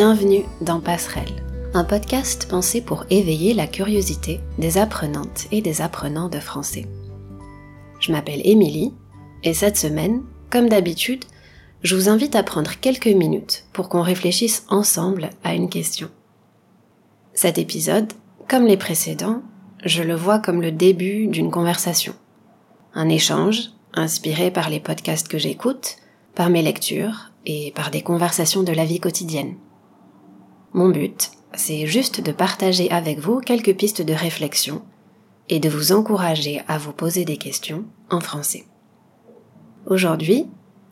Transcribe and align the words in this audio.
bienvenue 0.00 0.44
dans 0.62 0.80
Passerelle, 0.80 1.44
un 1.74 1.84
podcast 1.84 2.48
pensé 2.48 2.80
pour 2.80 3.04
éveiller 3.10 3.52
la 3.52 3.66
curiosité 3.66 4.40
des 4.56 4.78
apprenantes 4.78 5.46
et 5.52 5.60
des 5.60 5.82
apprenants 5.82 6.30
de 6.30 6.40
français. 6.40 6.86
Je 8.00 8.10
m'appelle 8.10 8.40
Émilie 8.44 8.94
et 9.44 9.52
cette 9.52 9.76
semaine, 9.76 10.22
comme 10.48 10.70
d'habitude, 10.70 11.26
je 11.82 11.96
vous 11.96 12.08
invite 12.08 12.34
à 12.34 12.42
prendre 12.42 12.80
quelques 12.80 13.08
minutes 13.08 13.66
pour 13.74 13.90
qu'on 13.90 14.00
réfléchisse 14.00 14.64
ensemble 14.70 15.28
à 15.44 15.52
une 15.52 15.68
question. 15.68 16.08
Cet 17.34 17.58
épisode, 17.58 18.10
comme 18.48 18.64
les 18.64 18.78
précédents, 18.78 19.42
je 19.84 20.02
le 20.02 20.14
vois 20.14 20.38
comme 20.38 20.62
le 20.62 20.72
début 20.72 21.26
d'une 21.26 21.50
conversation. 21.50 22.14
Un 22.94 23.10
échange 23.10 23.72
inspiré 23.92 24.50
par 24.50 24.70
les 24.70 24.80
podcasts 24.80 25.28
que 25.28 25.36
j'écoute, 25.36 25.96
par 26.34 26.48
mes 26.48 26.62
lectures 26.62 27.32
et 27.44 27.70
par 27.72 27.90
des 27.90 28.00
conversations 28.00 28.62
de 28.62 28.72
la 28.72 28.86
vie 28.86 28.98
quotidienne. 28.98 29.56
Mon 30.72 30.88
but, 30.88 31.32
c'est 31.54 31.86
juste 31.86 32.20
de 32.20 32.30
partager 32.30 32.90
avec 32.90 33.18
vous 33.18 33.40
quelques 33.40 33.74
pistes 33.74 34.02
de 34.02 34.12
réflexion 34.12 34.82
et 35.48 35.58
de 35.58 35.68
vous 35.68 35.90
encourager 35.92 36.62
à 36.68 36.78
vous 36.78 36.92
poser 36.92 37.24
des 37.24 37.36
questions 37.36 37.84
en 38.08 38.20
français. 38.20 38.66
Aujourd'hui, 39.86 40.46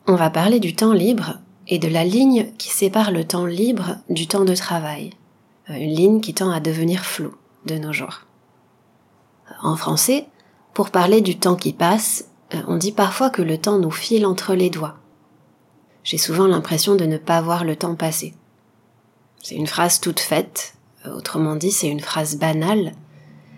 on 0.05 0.15
va 0.15 0.29
parler 0.29 0.59
du 0.59 0.75
temps 0.75 0.91
libre 0.91 1.39
et 1.67 1.79
de 1.79 1.87
la 1.87 2.03
ligne 2.03 2.51
qui 2.57 2.69
sépare 2.69 3.11
le 3.11 3.23
temps 3.23 3.45
libre 3.45 3.95
du 4.09 4.27
temps 4.27 4.43
de 4.43 4.55
travail, 4.55 5.11
une 5.69 5.93
ligne 5.93 6.19
qui 6.19 6.33
tend 6.33 6.51
à 6.51 6.59
devenir 6.59 7.05
floue 7.05 7.35
de 7.65 7.75
nos 7.75 7.93
jours. 7.93 8.25
En 9.61 9.77
français, 9.77 10.27
pour 10.73 10.89
parler 10.89 11.21
du 11.21 11.37
temps 11.37 11.55
qui 11.55 11.71
passe, 11.71 12.25
on 12.67 12.75
dit 12.75 12.91
parfois 12.91 13.29
que 13.29 13.41
le 13.41 13.57
temps 13.57 13.77
nous 13.77 13.91
file 13.91 14.25
entre 14.25 14.55
les 14.55 14.69
doigts. 14.69 14.97
J'ai 16.03 16.17
souvent 16.17 16.47
l'impression 16.47 16.95
de 16.95 17.05
ne 17.05 17.17
pas 17.17 17.39
voir 17.41 17.63
le 17.63 17.75
temps 17.75 17.95
passer. 17.95 18.33
C'est 19.41 19.55
une 19.55 19.67
phrase 19.67 19.99
toute 19.99 20.19
faite, 20.19 20.73
autrement 21.05 21.55
dit 21.55 21.71
c'est 21.71 21.87
une 21.87 22.01
phrase 22.01 22.37
banale, 22.37 22.93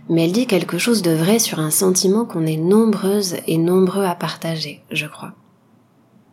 mais 0.09 0.25
elle 0.25 0.31
dit 0.31 0.47
quelque 0.47 0.77
chose 0.77 1.01
de 1.01 1.11
vrai 1.11 1.39
sur 1.39 1.59
un 1.59 1.71
sentiment 1.71 2.25
qu'on 2.25 2.45
est 2.45 2.57
nombreuses 2.57 3.37
et 3.47 3.57
nombreux 3.57 4.03
à 4.03 4.15
partager, 4.15 4.83
je 4.91 5.07
crois. 5.07 5.33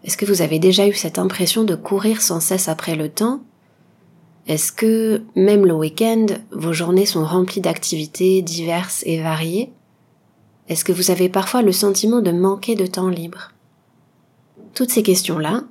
Est-ce 0.04 0.16
que 0.16 0.26
vous 0.26 0.42
avez 0.42 0.58
déjà 0.58 0.86
eu 0.86 0.94
cette 0.94 1.18
impression 1.18 1.64
de 1.64 1.74
courir 1.74 2.20
sans 2.20 2.40
cesse 2.40 2.68
après 2.68 2.94
le 2.94 3.08
temps? 3.08 3.40
Est-ce 4.46 4.72
que, 4.72 5.22
même 5.34 5.66
le 5.66 5.74
week-end, 5.74 6.26
vos 6.52 6.72
journées 6.72 7.06
sont 7.06 7.24
remplies 7.24 7.60
d'activités 7.60 8.42
diverses 8.42 9.02
et 9.06 9.20
variées? 9.20 9.72
Est-ce 10.68 10.84
que 10.84 10.92
vous 10.92 11.10
avez 11.10 11.28
parfois 11.28 11.62
le 11.62 11.72
sentiment 11.72 12.20
de 12.20 12.32
manquer 12.32 12.74
de 12.74 12.86
temps 12.86 13.08
libre? 13.08 13.52
Toutes 14.74 14.90
ces 14.90 15.02
questions-là, 15.02 15.64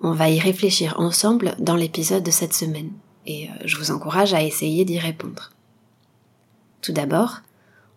on 0.00 0.12
va 0.12 0.30
y 0.30 0.38
réfléchir 0.38 0.94
ensemble 0.98 1.54
dans 1.58 1.76
l'épisode 1.76 2.22
de 2.22 2.30
cette 2.30 2.54
semaine 2.54 2.92
et 3.26 3.48
euh, 3.48 3.52
je 3.64 3.76
vous 3.76 3.90
encourage 3.90 4.34
à 4.34 4.42
essayer 4.42 4.84
d'y 4.84 4.98
répondre. 4.98 5.50
Tout 6.82 6.92
d'abord, 6.92 7.40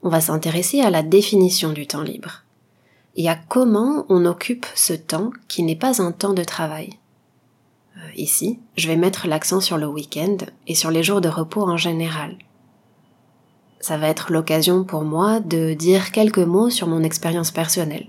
on 0.03 0.09
va 0.09 0.22
s'intéresser 0.22 0.81
à 0.81 0.89
la 0.89 1.03
définition 1.03 1.73
du 1.73 1.88
temps 1.88 2.03
libre 2.03 2.44
et 3.16 3.28
à 3.28 3.36
comment 3.36 4.06
on 4.09 4.25
occupe 4.25 4.66
ce 4.75 4.94
temps 4.94 5.31
qui 5.47 5.64
n'est 5.64 5.75
pas 5.75 6.02
un 6.02 6.11
temps 6.11 6.34
de 6.34 6.44
travail. 6.44 6.92
Euh, 7.97 8.00
ici, 8.16 8.59
je 8.78 8.88
vais 8.88 8.95
mettre 8.95 9.28
l'accent 9.28 9.59
sur 9.59 9.78
le 9.78 9.88
week-end 9.88 10.38
et 10.67 10.75
sur 10.75 10.92
les 10.92 11.03
jours 11.03 11.19
de 11.19 11.30
repos 11.30 11.64
en 11.64 11.78
général. 11.78 12.38
Ça 13.80 13.97
va 13.97 14.08
être 14.08 14.31
l'occasion 14.31 14.84
pour 14.84 15.03
moi 15.03 15.39
de 15.39 15.73
dire 15.73 16.12
quelques 16.12 16.38
mots 16.38 16.69
sur 16.69 16.88
mon 16.88 17.03
expérience 17.03 17.52
personnelle. 17.52 18.07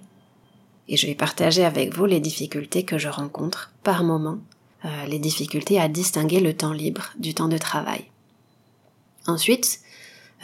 Et 0.89 0.97
je 0.97 1.07
vais 1.07 1.15
partager 1.15 1.65
avec 1.65 1.95
vous 1.95 2.07
les 2.07 2.21
difficultés 2.21 2.85
que 2.85 2.99
je 2.99 3.09
rencontre 3.09 3.73
par 3.83 4.05
moment 4.05 4.39
euh, 4.85 5.07
les 5.07 5.19
difficultés 5.19 5.81
à 5.81 5.89
distinguer 5.89 6.41
le 6.41 6.55
temps 6.55 6.73
libre 6.73 7.11
du 7.19 7.35
temps 7.35 7.49
de 7.49 7.59
travail. 7.59 8.05
Ensuite, 9.27 9.81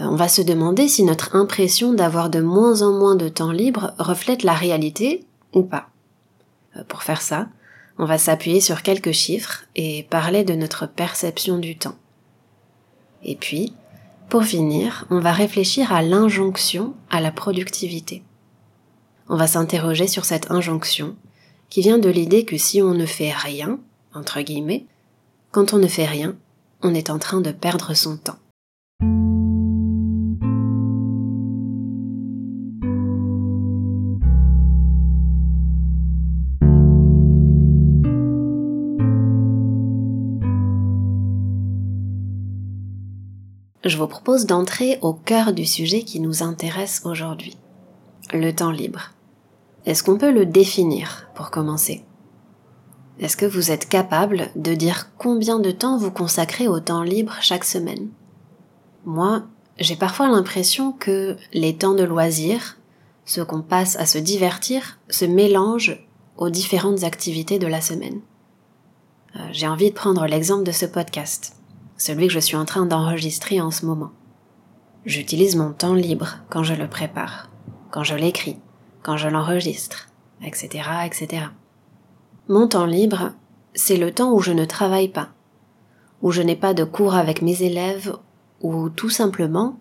euh, 0.00 0.04
on 0.04 0.16
va 0.16 0.28
se 0.28 0.42
demander 0.42 0.88
si 0.88 1.04
notre 1.04 1.36
impression 1.36 1.92
d'avoir 1.92 2.30
de 2.30 2.40
moins 2.40 2.82
en 2.82 2.92
moins 2.92 3.14
de 3.14 3.28
temps 3.28 3.52
libre 3.52 3.94
reflète 3.98 4.42
la 4.42 4.54
réalité 4.54 5.24
ou 5.52 5.62
pas. 5.62 5.88
Euh, 6.76 6.82
pour 6.88 7.02
faire 7.02 7.22
ça, 7.22 7.48
on 7.98 8.06
va 8.06 8.18
s'appuyer 8.18 8.60
sur 8.60 8.82
quelques 8.82 9.12
chiffres 9.12 9.64
et 9.76 10.02
parler 10.10 10.42
de 10.42 10.54
notre 10.54 10.86
perception 10.86 11.58
du 11.58 11.76
temps. 11.78 11.96
Et 13.22 13.36
puis, 13.36 13.72
pour 14.28 14.44
finir, 14.44 15.06
on 15.10 15.20
va 15.20 15.32
réfléchir 15.32 15.92
à 15.92 16.02
l'injonction 16.02 16.94
à 17.08 17.20
la 17.20 17.30
productivité. 17.30 18.24
On 19.28 19.36
va 19.36 19.46
s'interroger 19.46 20.08
sur 20.08 20.24
cette 20.24 20.50
injonction 20.50 21.16
qui 21.70 21.82
vient 21.82 21.98
de 21.98 22.10
l'idée 22.10 22.44
que 22.44 22.58
si 22.58 22.82
on 22.82 22.94
ne 22.94 23.06
fait 23.06 23.32
rien, 23.32 23.78
entre 24.14 24.40
guillemets, 24.40 24.86
quand 25.50 25.72
on 25.74 25.78
ne 25.78 25.86
fait 25.86 26.06
rien, 26.06 26.36
on 26.82 26.94
est 26.94 27.10
en 27.10 27.18
train 27.18 27.40
de 27.40 27.50
perdre 27.50 27.94
son 27.94 28.16
temps. 28.16 28.38
Je 43.84 43.98
vous 43.98 44.06
propose 44.06 44.46
d'entrer 44.46 44.98
au 45.02 45.12
cœur 45.12 45.52
du 45.52 45.66
sujet 45.66 46.04
qui 46.04 46.18
nous 46.18 46.42
intéresse 46.42 47.02
aujourd'hui, 47.04 47.56
le 48.32 48.50
temps 48.50 48.70
libre. 48.70 49.10
Est-ce 49.84 50.02
qu'on 50.02 50.16
peut 50.16 50.32
le 50.32 50.46
définir 50.46 51.28
pour 51.34 51.50
commencer? 51.50 52.02
Est-ce 53.20 53.36
que 53.36 53.46
vous 53.46 53.70
êtes 53.70 53.88
capable 53.88 54.48
de 54.56 54.74
dire 54.74 55.10
combien 55.18 55.60
de 55.60 55.70
temps 55.70 55.98
vous 55.98 56.10
consacrez 56.10 56.66
au 56.66 56.80
temps 56.80 57.02
libre 57.02 57.36
chaque 57.40 57.64
semaine? 57.64 58.08
Moi, 59.04 59.44
j'ai 59.78 59.96
parfois 59.96 60.28
l'impression 60.28 60.92
que 60.92 61.36
les 61.52 61.76
temps 61.76 61.94
de 61.94 62.02
loisirs, 62.02 62.76
ce 63.24 63.40
qu'on 63.40 63.62
passe 63.62 63.96
à 63.96 64.06
se 64.06 64.18
divertir, 64.18 64.98
se 65.08 65.24
mélangent 65.24 66.04
aux 66.36 66.50
différentes 66.50 67.04
activités 67.04 67.58
de 67.58 67.66
la 67.66 67.80
semaine. 67.80 68.20
Euh, 69.36 69.40
j'ai 69.52 69.68
envie 69.68 69.90
de 69.90 69.94
prendre 69.94 70.26
l'exemple 70.26 70.64
de 70.64 70.72
ce 70.72 70.86
podcast, 70.86 71.56
celui 71.96 72.26
que 72.26 72.32
je 72.32 72.40
suis 72.40 72.56
en 72.56 72.64
train 72.64 72.86
d'enregistrer 72.86 73.60
en 73.60 73.70
ce 73.70 73.86
moment. 73.86 74.10
J'utilise 75.06 75.54
mon 75.54 75.72
temps 75.72 75.94
libre 75.94 76.38
quand 76.50 76.64
je 76.64 76.74
le 76.74 76.88
prépare, 76.88 77.50
quand 77.90 78.02
je 78.02 78.14
l'écris, 78.16 78.58
quand 79.02 79.16
je 79.16 79.28
l'enregistre, 79.28 80.08
etc., 80.42 80.88
etc. 81.06 81.46
Mon 82.46 82.68
temps 82.68 82.84
libre, 82.84 83.32
c'est 83.74 83.96
le 83.96 84.12
temps 84.12 84.32
où 84.32 84.40
je 84.40 84.52
ne 84.52 84.66
travaille 84.66 85.08
pas, 85.08 85.30
où 86.20 86.30
je 86.30 86.42
n'ai 86.42 86.56
pas 86.56 86.74
de 86.74 86.84
cours 86.84 87.14
avec 87.14 87.40
mes 87.40 87.62
élèves, 87.62 88.14
ou 88.60 88.90
tout 88.90 89.08
simplement 89.08 89.80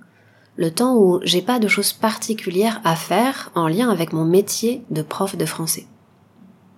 le 0.56 0.72
temps 0.72 0.96
où 0.96 1.19
j'ai 1.24 1.41
pas 1.41 1.59
de 1.59 1.68
choses 1.68 1.91
particulières 1.91 2.79
à 2.85 2.96
faire 2.96 3.51
en 3.53 3.68
lien 3.68 3.90
avec 3.90 4.13
mon 4.13 4.24
métier 4.24 4.85
de 4.91 5.01
prof 5.01 5.35
de 5.35 5.46
français. 5.46 5.88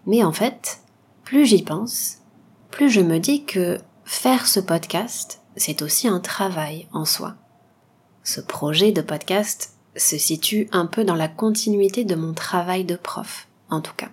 Mais 0.08 0.24
en 0.24 0.32
fait, 0.32 0.80
plus 1.24 1.46
j'y 1.46 1.62
pense, 1.62 2.18
plus 2.72 2.90
je 2.90 3.02
me 3.02 3.20
dis 3.20 3.46
que 3.46 3.78
faire 4.06 4.48
ce 4.48 4.60
podcast, 4.60 5.42
c'est 5.56 5.84
aussi 5.84 6.08
un 6.08 6.20
travail 6.20 6.88
en 6.94 7.06
soi. 7.06 7.36
Ce 8.24 8.42
projet 8.42 8.92
de 8.92 9.02
podcast 9.02 9.76
se 9.96 10.18
situe 10.18 10.68
un 10.72 10.88
peu 10.88 11.04
dans 11.04 11.16
la 11.16 11.28
continuité 11.28 12.06
de 12.06 12.16
mon 12.16 12.34
travail 12.34 12.86
de 12.86 12.96
prof, 12.96 13.48
en 13.70 13.82
tout 13.82 13.94
cas. 13.96 14.10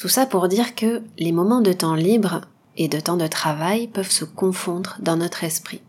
Tout 0.00 0.08
ça 0.08 0.24
pour 0.24 0.48
dire 0.48 0.74
que 0.74 1.02
les 1.18 1.30
moments 1.30 1.60
de 1.60 1.74
temps 1.74 1.94
libre 1.94 2.40
et 2.78 2.88
de 2.88 2.98
temps 2.98 3.18
de 3.18 3.26
travail 3.26 3.86
peuvent 3.86 4.10
se 4.10 4.24
confondre 4.24 4.96
dans 4.98 5.18
notre 5.18 5.44
esprit. 5.44 5.82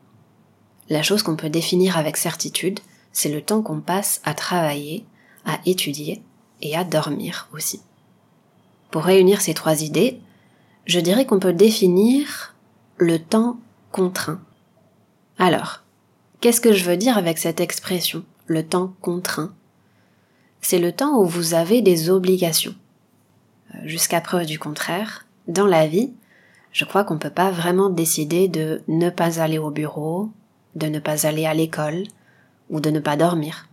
La 0.89 1.01
chose 1.01 1.23
qu'on 1.23 1.37
peut 1.37 1.49
définir 1.49 1.97
avec 1.97 2.17
certitude, 2.17 2.81
c'est 3.13 3.31
le 3.31 3.41
temps 3.41 3.61
qu'on 3.61 3.79
passe 3.79 4.19
à 4.25 4.33
travailler, 4.33 5.05
à 5.45 5.59
étudier 5.65 6.21
et 6.61 6.75
à 6.75 6.83
dormir 6.83 7.47
aussi. 7.53 7.79
Pour 8.91 9.03
réunir 9.03 9.39
ces 9.39 9.53
trois 9.53 9.81
idées, 9.81 10.19
je 10.85 10.99
dirais 10.99 11.25
qu'on 11.25 11.39
peut 11.39 11.53
définir 11.53 12.53
le 12.97 13.17
temps 13.17 13.61
contraint. 13.93 14.41
Alors, 15.37 15.83
qu'est-ce 16.41 16.59
que 16.59 16.73
je 16.73 16.83
veux 16.83 16.97
dire 16.97 17.17
avec 17.17 17.37
cette 17.37 17.61
expression, 17.61 18.25
le 18.47 18.67
temps 18.67 18.93
contraint? 18.99 19.53
C'est 20.59 20.79
le 20.79 20.91
temps 20.91 21.17
où 21.17 21.25
vous 21.25 21.53
avez 21.53 21.81
des 21.81 22.09
obligations 22.09 22.75
jusqu'à 23.83 24.21
preuve 24.21 24.45
du 24.45 24.59
contraire, 24.59 25.25
dans 25.47 25.67
la 25.67 25.87
vie, 25.87 26.13
je 26.71 26.85
crois 26.85 27.03
qu'on 27.03 27.15
ne 27.15 27.19
peut 27.19 27.29
pas 27.29 27.51
vraiment 27.51 27.89
décider 27.89 28.47
de 28.47 28.81
ne 28.87 29.09
pas 29.09 29.39
aller 29.39 29.57
au 29.57 29.71
bureau, 29.71 30.29
de 30.75 30.87
ne 30.87 30.99
pas 30.99 31.27
aller 31.27 31.45
à 31.45 31.53
l'école 31.53 32.03
ou 32.69 32.79
de 32.79 32.89
ne 32.89 32.99
pas 32.99 33.17
dormir. 33.17 33.67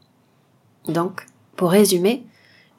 Donc, 0.88 1.26
pour 1.56 1.70
résumer, 1.70 2.24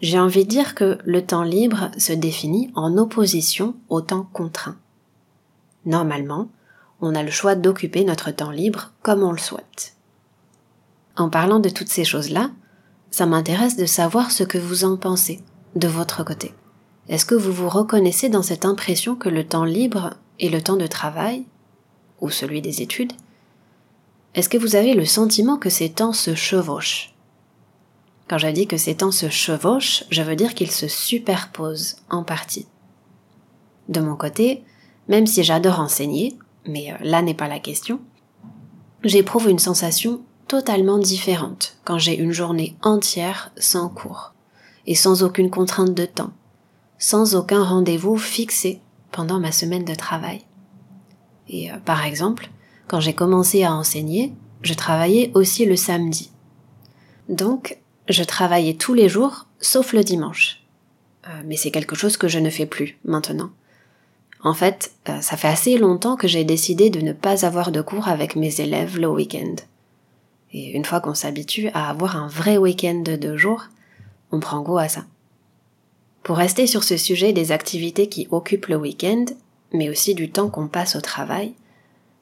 j'ai 0.02 0.20
envie 0.20 0.46
de 0.46 0.50
dire 0.50 0.76
que 0.76 0.98
le 1.06 1.26
temps 1.26 1.44
libre 1.44 1.92
se 1.98 2.14
définit 2.14 2.72
en 2.76 2.98
opposition 2.98 3.76
au 3.90 4.02
temps 4.02 4.28
contraint. 4.34 4.78
Normalement, 5.86 6.50
on 7.02 7.16
a 7.16 7.24
le 7.24 7.32
choix 7.32 7.56
d'occuper 7.56 8.04
notre 8.04 8.32
temps 8.32 8.52
libre 8.52 8.92
comme 9.02 9.24
on 9.24 9.32
le 9.32 9.38
souhaite. 9.38 9.96
En 11.16 11.30
parlant 11.30 11.60
de 11.60 11.70
toutes 11.70 11.90
ces 11.90 12.06
choses-là, 12.06 12.52
ça 13.12 13.26
m'intéresse 13.26 13.76
de 13.76 13.86
savoir 13.86 14.32
ce 14.32 14.44
que 14.44 14.58
vous 14.58 14.84
en 14.84 14.98
pensez 14.98 15.42
de 15.76 15.88
votre 15.88 16.24
côté. 16.24 16.54
Est-ce 17.10 17.26
que 17.26 17.36
vous 17.36 17.52
vous 17.52 17.70
reconnaissez 17.70 18.30
dans 18.30 18.44
cette 18.44 18.66
impression 18.66 19.16
que 19.16 19.30
le 19.30 19.44
temps 19.44 19.66
libre 19.66 20.14
et 20.38 20.50
le 20.50 20.62
temps 20.62 20.78
de 20.78 20.88
travail, 20.88 21.44
ou 22.22 22.30
celui 22.30 22.62
des 22.62 22.82
études, 22.84 23.14
est-ce 24.36 24.48
que 24.48 24.60
vous 24.60 24.76
avez 24.76 24.94
le 24.94 25.06
sentiment 25.06 25.58
que 25.58 25.72
ces 25.72 25.90
temps 25.90 26.14
se 26.14 26.36
chevauchent? 26.36 27.16
Quand 28.28 28.38
je 28.38 28.48
dis 28.48 28.68
que 28.68 28.78
ces 28.78 28.96
temps 28.96 29.12
se 29.12 29.28
chevauchent, 29.28 30.04
je 30.12 30.22
veux 30.22 30.36
dire 30.36 30.54
qu'ils 30.54 30.70
se 30.70 30.88
superposent 30.88 31.96
en 32.12 32.24
partie. 32.24 32.68
De 33.88 34.02
mon 34.02 34.16
côté, 34.16 34.64
même 35.08 35.26
si 35.26 35.44
j'adore 35.44 35.80
enseigner, 35.80 36.38
mais 36.68 36.94
euh, 36.94 36.98
là 37.02 37.24
n'est 37.24 37.34
pas 37.34 37.48
la 37.48 37.60
question, 37.60 38.00
j'éprouve 39.04 39.50
une 39.50 39.58
sensation 39.58 40.22
totalement 40.48 41.00
différente 41.00 41.78
quand 41.86 41.98
j'ai 41.98 42.16
une 42.16 42.34
journée 42.34 42.76
entière 42.84 43.52
sans 43.58 43.90
cours 43.90 44.34
et 44.86 44.94
sans 44.94 45.24
aucune 45.24 45.50
contrainte 45.50 45.96
de 45.96 46.06
temps, 46.06 46.32
sans 47.00 47.36
aucun 47.36 47.64
rendez-vous 47.64 48.18
fixé 48.18 48.82
pendant 49.12 49.40
ma 49.40 49.52
semaine 49.52 49.86
de 49.86 49.96
travail. 49.96 50.42
Et 51.48 51.72
euh, 51.72 51.78
par 51.84 52.06
exemple, 52.06 52.50
quand 52.88 53.00
j'ai 53.00 53.14
commencé 53.14 53.64
à 53.64 53.74
enseigner, 53.74 54.34
je 54.62 54.74
travaillais 54.74 55.32
aussi 55.34 55.66
le 55.66 55.76
samedi. 55.76 56.32
Donc, 57.30 57.78
je 58.10 58.24
travaillais 58.24 58.74
tous 58.74 58.94
les 58.94 59.08
jours, 59.08 59.48
sauf 59.60 59.94
le 59.94 60.04
dimanche. 60.04 60.64
Euh, 61.28 61.42
mais 61.46 61.56
c'est 61.56 61.72
quelque 61.72 61.96
chose 61.96 62.18
que 62.18 62.28
je 62.28 62.40
ne 62.40 62.50
fais 62.50 62.66
plus 62.66 62.98
maintenant. 63.06 63.50
En 64.44 64.54
fait, 64.54 64.92
euh, 65.10 65.22
ça 65.22 65.38
fait 65.38 65.48
assez 65.48 65.78
longtemps 65.78 66.16
que 66.16 66.28
j'ai 66.28 66.44
décidé 66.44 66.90
de 66.90 67.02
ne 67.02 67.14
pas 67.14 67.46
avoir 67.46 67.72
de 67.72 67.82
cours 67.82 68.08
avec 68.08 68.36
mes 68.36 68.62
élèves 68.62 69.00
le 69.00 69.10
week-end. 69.10 69.56
Et 70.52 70.72
une 70.72 70.86
fois 70.86 71.02
qu'on 71.02 71.14
s'habitue 71.14 71.70
à 71.74 71.90
avoir 71.90 72.16
un 72.16 72.28
vrai 72.28 72.58
week-end 72.58 73.02
de 73.06 73.16
deux 73.16 73.38
jours, 73.38 73.66
on 74.32 74.40
prend 74.40 74.62
goût 74.62 74.78
à 74.78 74.88
ça. 74.88 75.06
Pour 76.24 76.38
rester 76.38 76.68
sur 76.68 76.84
ce 76.84 76.98
sujet 76.98 77.34
des 77.34 77.52
activités 77.52 78.10
qui 78.10 78.28
occupent 78.32 78.68
le 78.68 78.76
week-end, 78.76 79.26
mais 79.74 79.90
aussi 79.90 80.16
du 80.16 80.32
temps 80.32 80.50
qu'on 80.50 80.68
passe 80.68 80.96
au 80.96 81.02
travail, 81.02 81.54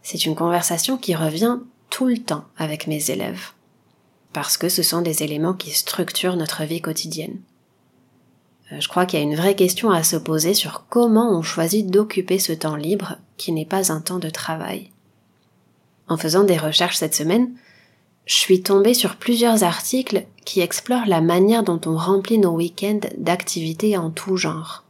c'est 0.01 0.25
une 0.25 0.35
conversation 0.35 0.97
qui 0.97 1.15
revient 1.15 1.59
tout 1.89 2.05
le 2.05 2.17
temps 2.17 2.45
avec 2.57 2.87
mes 2.87 3.11
élèves, 3.11 3.51
parce 4.33 4.57
que 4.57 4.69
ce 4.69 4.83
sont 4.83 5.01
des 5.01 5.23
éléments 5.23 5.53
qui 5.53 5.71
structurent 5.71 6.35
notre 6.35 6.63
vie 6.63 6.81
quotidienne. 6.81 7.39
Euh, 8.71 8.79
je 8.79 8.87
crois 8.87 9.05
qu'il 9.05 9.19
y 9.19 9.21
a 9.21 9.25
une 9.25 9.35
vraie 9.35 9.55
question 9.55 9.89
à 9.91 10.03
se 10.03 10.17
poser 10.17 10.53
sur 10.53 10.85
comment 10.89 11.37
on 11.37 11.41
choisit 11.41 11.89
d'occuper 11.89 12.39
ce 12.39 12.53
temps 12.53 12.75
libre 12.75 13.17
qui 13.37 13.51
n'est 13.51 13.65
pas 13.65 13.91
un 13.91 14.01
temps 14.01 14.19
de 14.19 14.29
travail. 14.29 14.91
En 16.07 16.17
faisant 16.17 16.43
des 16.43 16.57
recherches 16.57 16.97
cette 16.97 17.15
semaine, 17.15 17.51
je 18.27 18.35
suis 18.35 18.61
tombée 18.61 18.93
sur 18.93 19.15
plusieurs 19.15 19.63
articles 19.63 20.25
qui 20.43 20.59
explorent 20.59 21.07
la 21.07 21.21
manière 21.21 21.63
dont 21.63 21.79
on 21.85 21.95
remplit 21.95 22.37
nos 22.37 22.51
week-ends 22.51 22.99
d'activités 23.17 23.97
en 23.97 24.09
tout 24.09 24.35
genre. 24.35 24.83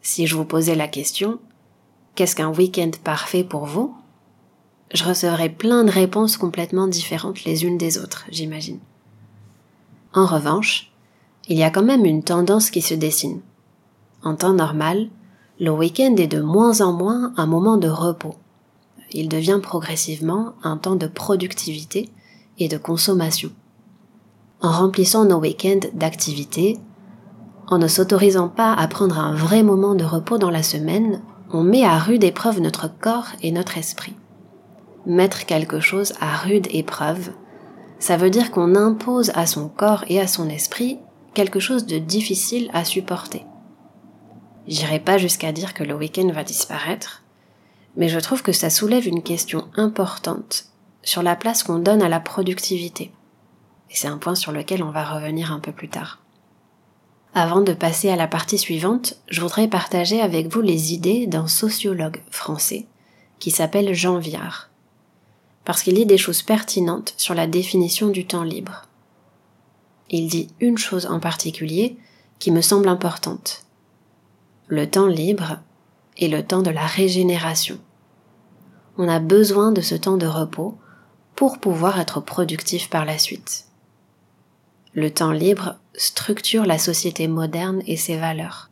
Si 0.00 0.26
je 0.26 0.34
vous 0.34 0.46
posais 0.46 0.74
la 0.74 0.88
question, 0.88 1.38
qu'est-ce 2.14 2.34
qu'un 2.34 2.50
week-end 2.50 2.90
parfait 3.04 3.44
pour 3.44 3.66
vous? 3.66 3.94
Je 4.94 5.04
recevrais 5.04 5.50
plein 5.50 5.84
de 5.84 5.90
réponses 5.90 6.38
complètement 6.38 6.86
différentes 6.86 7.44
les 7.44 7.64
unes 7.64 7.76
des 7.76 7.98
autres, 7.98 8.24
j'imagine. 8.30 8.80
En 10.14 10.24
revanche, 10.24 10.90
il 11.48 11.58
y 11.58 11.62
a 11.62 11.70
quand 11.70 11.84
même 11.84 12.06
une 12.06 12.22
tendance 12.22 12.70
qui 12.70 12.80
se 12.80 12.94
dessine. 12.94 13.42
En 14.22 14.36
temps 14.36 14.54
normal, 14.54 15.10
le 15.60 15.70
week-end 15.70 16.16
est 16.16 16.28
de 16.28 16.40
moins 16.40 16.80
en 16.80 16.94
moins 16.94 17.34
un 17.36 17.46
moment 17.46 17.76
de 17.76 17.88
repos. 17.88 18.36
Il 19.10 19.28
devient 19.28 19.60
progressivement 19.62 20.54
un 20.62 20.78
temps 20.78 20.96
de 20.96 21.06
productivité 21.06 22.08
et 22.58 22.68
de 22.68 22.76
consommation. 22.76 23.50
En 24.60 24.70
remplissant 24.70 25.24
nos 25.24 25.40
week-ends 25.40 25.88
d'activités, 25.94 26.78
en 27.66 27.78
ne 27.78 27.88
s'autorisant 27.88 28.48
pas 28.48 28.72
à 28.74 28.86
prendre 28.86 29.18
un 29.18 29.34
vrai 29.34 29.62
moment 29.62 29.94
de 29.94 30.04
repos 30.04 30.38
dans 30.38 30.50
la 30.50 30.62
semaine, 30.62 31.22
on 31.50 31.62
met 31.62 31.84
à 31.84 31.98
rude 31.98 32.24
épreuve 32.24 32.60
notre 32.60 32.88
corps 32.88 33.28
et 33.42 33.50
notre 33.50 33.78
esprit. 33.78 34.14
Mettre 35.06 35.46
quelque 35.46 35.80
chose 35.80 36.12
à 36.20 36.36
rude 36.36 36.68
épreuve, 36.70 37.30
ça 37.98 38.16
veut 38.16 38.30
dire 38.30 38.50
qu'on 38.50 38.74
impose 38.74 39.30
à 39.34 39.46
son 39.46 39.68
corps 39.68 40.04
et 40.08 40.20
à 40.20 40.26
son 40.26 40.48
esprit 40.48 40.98
quelque 41.34 41.60
chose 41.60 41.86
de 41.86 41.98
difficile 41.98 42.70
à 42.72 42.84
supporter. 42.84 43.44
J'irai 44.66 45.00
pas 45.00 45.18
jusqu'à 45.18 45.52
dire 45.52 45.74
que 45.74 45.84
le 45.84 45.94
week-end 45.94 46.28
va 46.32 46.44
disparaître, 46.44 47.22
mais 47.96 48.08
je 48.08 48.18
trouve 48.20 48.42
que 48.42 48.52
ça 48.52 48.70
soulève 48.70 49.06
une 49.06 49.22
question 49.22 49.68
importante 49.76 50.71
sur 51.02 51.22
la 51.22 51.36
place 51.36 51.62
qu'on 51.62 51.78
donne 51.78 52.02
à 52.02 52.08
la 52.08 52.20
productivité. 52.20 53.12
Et 53.90 53.94
c'est 53.94 54.08
un 54.08 54.18
point 54.18 54.34
sur 54.34 54.52
lequel 54.52 54.82
on 54.82 54.90
va 54.90 55.04
revenir 55.04 55.52
un 55.52 55.60
peu 55.60 55.72
plus 55.72 55.88
tard. 55.88 56.20
Avant 57.34 57.60
de 57.60 57.72
passer 57.72 58.10
à 58.10 58.16
la 58.16 58.28
partie 58.28 58.58
suivante, 58.58 59.16
je 59.28 59.40
voudrais 59.40 59.68
partager 59.68 60.20
avec 60.20 60.48
vous 60.48 60.60
les 60.60 60.92
idées 60.92 61.26
d'un 61.26 61.46
sociologue 61.46 62.20
français 62.30 62.86
qui 63.38 63.50
s'appelle 63.50 63.94
Jean 63.94 64.18
Viard, 64.18 64.70
parce 65.64 65.82
qu'il 65.82 65.94
dit 65.94 66.06
des 66.06 66.18
choses 66.18 66.42
pertinentes 66.42 67.14
sur 67.16 67.34
la 67.34 67.46
définition 67.46 68.08
du 68.08 68.26
temps 68.26 68.44
libre 68.44 68.86
il 70.12 70.28
dit 70.28 70.48
une 70.60 70.78
chose 70.78 71.06
en 71.06 71.18
particulier 71.18 71.96
qui 72.38 72.50
me 72.50 72.60
semble 72.60 72.88
importante. 72.88 73.64
Le 74.68 74.88
temps 74.88 75.06
libre 75.06 75.58
est 76.18 76.28
le 76.28 76.44
temps 76.44 76.62
de 76.62 76.70
la 76.70 76.86
régénération. 76.86 77.78
On 78.98 79.08
a 79.08 79.18
besoin 79.18 79.72
de 79.72 79.80
ce 79.80 79.94
temps 79.94 80.18
de 80.18 80.26
repos 80.26 80.76
pour 81.34 81.58
pouvoir 81.58 81.98
être 82.00 82.20
productif 82.20 82.88
par 82.90 83.04
la 83.04 83.18
suite. 83.18 83.66
Le 84.94 85.10
temps 85.10 85.32
libre 85.32 85.76
structure 85.94 86.66
la 86.66 86.78
société 86.78 87.28
moderne 87.28 87.82
et 87.86 87.96
ses 87.96 88.16
valeurs. 88.16 88.70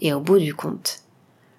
Et 0.00 0.12
au 0.12 0.20
bout 0.20 0.38
du 0.38 0.54
compte, 0.54 1.00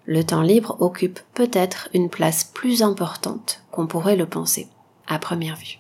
le 0.06 0.24
temps 0.24 0.42
libre 0.42 0.78
occupe 0.80 1.20
peut-être 1.34 1.90
une 1.94 2.10
place 2.10 2.44
plus 2.44 2.82
importante 2.82 3.62
qu'on 3.72 3.88
pourrait 3.88 4.16
le 4.16 4.26
penser 4.26 4.68
à 5.08 5.20
première 5.20 5.56
vue. 5.56 5.80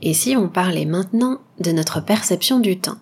Et 0.00 0.14
si 0.14 0.36
on 0.36 0.48
parlait 0.48 0.84
maintenant 0.84 1.40
de 1.58 1.72
notre 1.72 2.00
perception 2.00 2.60
du 2.60 2.78
temps? 2.78 2.98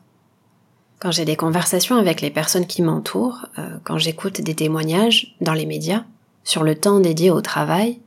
Quand 0.98 1.10
j'ai 1.10 1.26
des 1.26 1.36
conversations 1.36 1.96
avec 1.96 2.22
les 2.22 2.30
personnes 2.30 2.66
qui 2.66 2.80
m'entourent, 2.80 3.46
euh, 3.58 3.76
quand 3.84 3.98
j'écoute 3.98 4.40
des 4.40 4.54
témoignages 4.54 5.36
dans 5.42 5.52
les 5.52 5.66
médias 5.66 6.04
sur 6.42 6.62
le 6.62 6.74
temps 6.74 7.00
dédié 7.00 7.30
au 7.30 7.42
travail, 7.42 8.00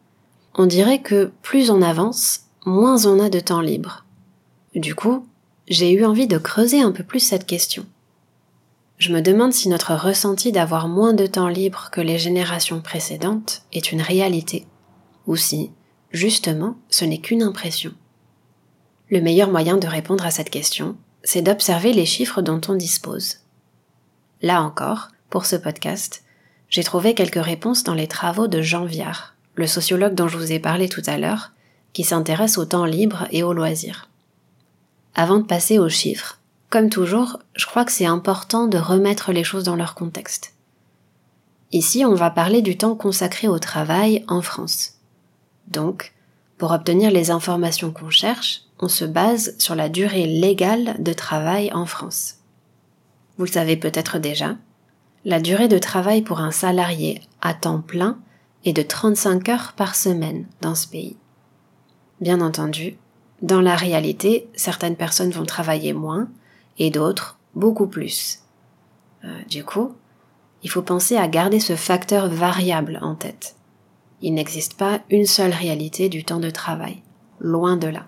on 0.56 0.66
dirait 0.66 1.02
que 1.02 1.32
plus 1.42 1.70
on 1.70 1.82
avance, 1.82 2.42
moins 2.66 3.06
on 3.06 3.20
a 3.20 3.30
de 3.30 3.40
temps 3.40 3.62
libre. 3.62 4.06
Du 4.76 4.96
coup, 4.96 5.26
j'ai 5.68 5.92
eu 5.92 6.06
envie 6.06 6.28
de 6.28 6.38
creuser 6.38 6.82
un 6.82 6.92
peu 6.92 7.04
plus 7.04 7.20
cette 7.20 7.46
question. 7.46 7.86
Je 8.98 9.14
me 9.14 9.22
demande 9.22 9.54
si 9.54 9.70
notre 9.70 9.96
ressenti 9.96 10.52
d'avoir 10.52 10.88
moins 10.88 11.14
de 11.14 11.26
temps 11.26 11.48
libre 11.48 11.90
que 11.92 12.02
les 12.02 12.18
générations 12.18 12.82
précédentes 12.82 13.64
est 13.72 13.92
une 13.92 14.02
réalité, 14.02 14.66
ou 15.26 15.36
si, 15.36 15.72
justement, 16.12 16.76
ce 16.90 17.06
n'est 17.06 17.20
qu'une 17.20 17.44
impression. 17.44 17.94
Le 19.10 19.22
meilleur 19.22 19.50
moyen 19.50 19.78
de 19.78 19.88
répondre 19.88 20.26
à 20.26 20.32
cette 20.32 20.50
question, 20.50 20.98
c'est 21.24 21.42
d'observer 21.42 21.94
les 21.94 22.06
chiffres 22.06 22.42
dont 22.42 22.62
on 22.68 22.76
dispose. 22.76 23.38
Là 24.42 24.62
encore, 24.62 25.10
pour 25.30 25.46
ce 25.46 25.56
podcast, 25.56 26.24
j'ai 26.70 26.84
trouvé 26.84 27.14
quelques 27.14 27.44
réponses 27.44 27.84
dans 27.84 27.94
les 27.94 28.08
travaux 28.08 28.48
de 28.48 28.62
Jean 28.62 28.86
Viard, 28.86 29.36
le 29.60 29.68
sociologue 29.68 30.16
dont 30.16 30.28
je 30.28 30.38
vous 30.38 30.52
ai 30.52 30.60
parlé 30.60 30.90
tout 30.90 31.04
à 31.06 31.18
l'heure, 31.18 31.52
qui 31.94 32.04
s'intéresse 32.04 32.58
au 32.58 32.66
temps 32.66 32.86
libre 32.86 33.28
et 33.32 33.44
au 33.44 33.54
loisir. 33.54 34.10
Avant 35.16 35.38
de 35.38 35.46
passer 35.46 35.78
aux 35.78 35.90
chiffres, 35.90 36.40
comme 36.70 36.90
toujours, 36.90 37.40
je 37.56 37.66
crois 37.66 37.84
que 37.84 37.92
c'est 37.92 38.06
important 38.06 38.68
de 38.68 38.78
remettre 38.78 39.32
les 39.32 39.44
choses 39.44 39.64
dans 39.64 39.76
leur 39.76 39.96
contexte. 39.96 40.54
Ici, 41.72 42.06
on 42.06 42.16
va 42.16 42.30
parler 42.30 42.62
du 42.62 42.78
temps 42.78 42.96
consacré 42.96 43.48
au 43.48 43.60
travail 43.60 44.24
en 44.28 44.42
France. 44.42 44.94
Donc, 45.68 46.14
pour 46.58 46.72
obtenir 46.72 47.12
les 47.12 47.32
informations 47.32 47.92
qu'on 47.92 48.10
cherche, 48.10 48.62
on 48.80 48.88
se 48.88 49.06
base 49.06 49.56
sur 49.60 49.76
la 49.76 49.90
durée 49.90 50.26
légale 50.26 50.96
de 51.00 51.14
travail 51.14 51.72
en 51.74 51.86
France. 51.86 52.36
Vous 53.38 53.46
le 53.46 53.52
savez 53.52 53.78
peut-être 53.78 54.20
déjà, 54.20 54.56
la 55.26 55.40
durée 55.40 55.68
de 55.68 55.78
travail 55.78 56.22
pour 56.22 56.40
un 56.40 56.52
salarié 56.52 57.22
à 57.42 57.54
temps 57.54 57.82
plein 57.82 58.20
est 58.66 58.74
de 58.74 58.82
35 58.82 59.50
heures 59.50 59.74
par 59.76 59.96
semaine 59.96 60.46
dans 60.62 60.76
ce 60.76 60.88
pays. 60.88 61.18
Bien 62.22 62.42
entendu, 62.42 62.98
dans 63.42 63.62
la 63.62 63.76
réalité, 63.76 64.50
certaines 64.56 64.98
personnes 64.98 65.32
vont 65.32 65.46
travailler 65.46 65.94
moins 65.94 66.28
et 66.78 66.90
d'autres 66.90 67.40
beaucoup 67.56 67.88
plus. 67.88 68.40
Euh, 69.24 69.42
du 69.50 69.64
coup, 69.64 69.94
il 70.64 70.70
faut 70.70 70.82
penser 70.82 71.16
à 71.16 71.28
garder 71.28 71.60
ce 71.60 71.76
facteur 71.76 72.28
variable 72.28 73.00
en 73.02 73.16
tête. 73.16 73.56
Il 74.22 74.34
n'existe 74.34 74.74
pas 74.74 75.00
une 75.10 75.26
seule 75.26 75.54
réalité 75.54 76.10
du 76.10 76.26
temps 76.26 76.40
de 76.40 76.50
travail, 76.50 77.02
loin 77.40 77.78
de 77.78 77.88
là. 77.88 78.08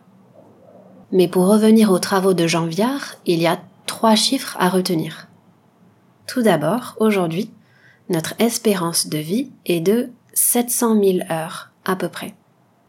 Mais 1.13 1.27
pour 1.27 1.47
revenir 1.47 1.91
aux 1.91 1.99
travaux 1.99 2.33
de 2.33 2.47
Jean 2.47 2.65
Viard, 2.65 3.15
il 3.25 3.41
y 3.41 3.47
a 3.47 3.61
trois 3.85 4.15
chiffres 4.15 4.57
à 4.59 4.69
retenir. 4.69 5.27
Tout 6.27 6.41
d'abord, 6.41 6.95
aujourd'hui, 6.99 7.51
notre 8.09 8.33
espérance 8.39 9.07
de 9.07 9.17
vie 9.17 9.51
est 9.65 9.79
de 9.79 10.09
700 10.33 11.01
000 11.01 11.17
heures 11.31 11.71
à 11.85 11.95
peu 11.95 12.09
près. 12.09 12.35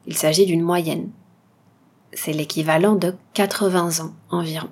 Il 0.06 0.16
s'agit 0.16 0.46
d'une 0.46 0.62
moyenne. 0.62 1.10
C'est 2.12 2.32
l'équivalent 2.32 2.94
de 2.94 3.14
80 3.34 4.04
ans 4.04 4.12
environ. 4.30 4.68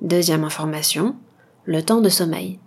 Deuxième 0.00 0.44
information, 0.44 1.16
le 1.64 1.82
temps 1.82 2.00
de 2.00 2.08
sommeil. 2.08 2.58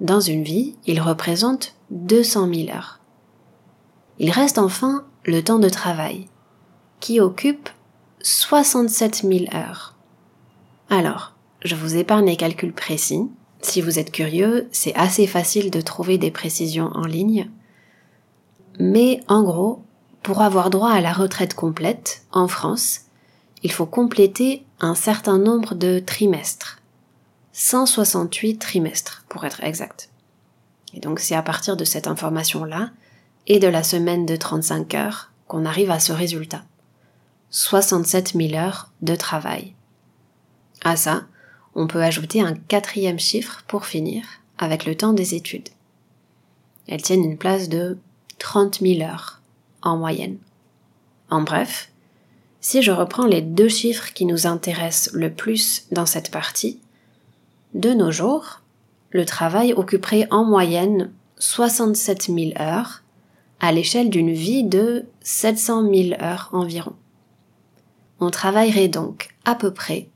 Dans 0.00 0.20
une 0.20 0.42
vie, 0.42 0.76
il 0.86 1.00
représente 1.00 1.74
200 1.90 2.52
000 2.52 2.70
heures. 2.70 3.00
Il 4.18 4.30
reste 4.30 4.58
enfin 4.58 5.04
le 5.24 5.42
temps 5.42 5.58
de 5.58 5.68
travail, 5.68 6.28
qui 7.00 7.20
occupe 7.20 7.68
67 8.22 9.22
000 9.22 9.44
heures. 9.54 9.94
Alors, 10.90 11.34
je 11.64 11.74
vous 11.74 11.96
épargne 11.96 12.26
les 12.26 12.36
calculs 12.36 12.72
précis. 12.72 13.28
Si 13.60 13.80
vous 13.80 13.98
êtes 13.98 14.12
curieux, 14.12 14.68
c'est 14.72 14.94
assez 14.94 15.26
facile 15.26 15.70
de 15.70 15.80
trouver 15.80 16.18
des 16.18 16.30
précisions 16.30 16.90
en 16.94 17.06
ligne. 17.06 17.50
Mais 18.78 19.22
en 19.28 19.42
gros, 19.42 19.82
pour 20.22 20.42
avoir 20.42 20.70
droit 20.70 20.90
à 20.90 21.00
la 21.00 21.12
retraite 21.12 21.54
complète, 21.54 22.24
en 22.32 22.48
France, 22.48 23.02
il 23.62 23.72
faut 23.72 23.86
compléter 23.86 24.64
un 24.80 24.94
certain 24.94 25.38
nombre 25.38 25.74
de 25.74 25.98
trimestres. 25.98 26.78
168 27.52 28.58
trimestres, 28.58 29.24
pour 29.28 29.44
être 29.44 29.62
exact. 29.62 30.10
Et 30.94 31.00
donc 31.00 31.20
c'est 31.20 31.34
à 31.34 31.42
partir 31.42 31.76
de 31.76 31.84
cette 31.84 32.06
information-là 32.06 32.90
et 33.46 33.58
de 33.58 33.68
la 33.68 33.82
semaine 33.82 34.26
de 34.26 34.36
35 34.36 34.94
heures 34.94 35.30
qu'on 35.46 35.64
arrive 35.64 35.90
à 35.90 36.00
ce 36.00 36.12
résultat. 36.12 36.64
67 37.50 38.32
000 38.34 38.54
heures 38.54 38.90
de 39.02 39.14
travail. 39.14 39.74
À 40.84 40.96
ça, 40.96 41.22
on 41.74 41.86
peut 41.86 42.02
ajouter 42.02 42.40
un 42.40 42.54
quatrième 42.54 43.18
chiffre 43.18 43.62
pour 43.68 43.86
finir, 43.86 44.24
avec 44.58 44.84
le 44.84 44.96
temps 44.96 45.12
des 45.12 45.34
études. 45.34 45.68
Elles 46.88 47.02
tiennent 47.02 47.24
une 47.24 47.38
place 47.38 47.68
de 47.68 47.98
30 48.38 48.80
000 48.80 49.00
heures, 49.02 49.40
en 49.82 49.96
moyenne. 49.96 50.38
En 51.30 51.42
bref, 51.42 51.90
si 52.60 52.82
je 52.82 52.90
reprends 52.90 53.26
les 53.26 53.42
deux 53.42 53.68
chiffres 53.68 54.12
qui 54.12 54.26
nous 54.26 54.46
intéressent 54.46 55.12
le 55.14 55.32
plus 55.32 55.86
dans 55.92 56.06
cette 56.06 56.30
partie, 56.30 56.80
de 57.74 57.92
nos 57.92 58.10
jours, 58.10 58.62
le 59.10 59.24
travail 59.24 59.72
occuperait 59.72 60.26
en 60.30 60.44
moyenne 60.44 61.12
67 61.38 62.24
000 62.24 62.38
heures 62.60 63.02
à 63.60 63.72
l'échelle 63.72 64.10
d'une 64.10 64.32
vie 64.32 64.64
de 64.64 65.06
700 65.22 65.92
000 65.92 66.22
heures 66.22 66.48
environ. 66.52 66.94
On 68.20 68.30
travaillerait 68.30 68.88
donc 68.88 69.28
à 69.44 69.54
peu 69.54 69.72
près 69.72 70.08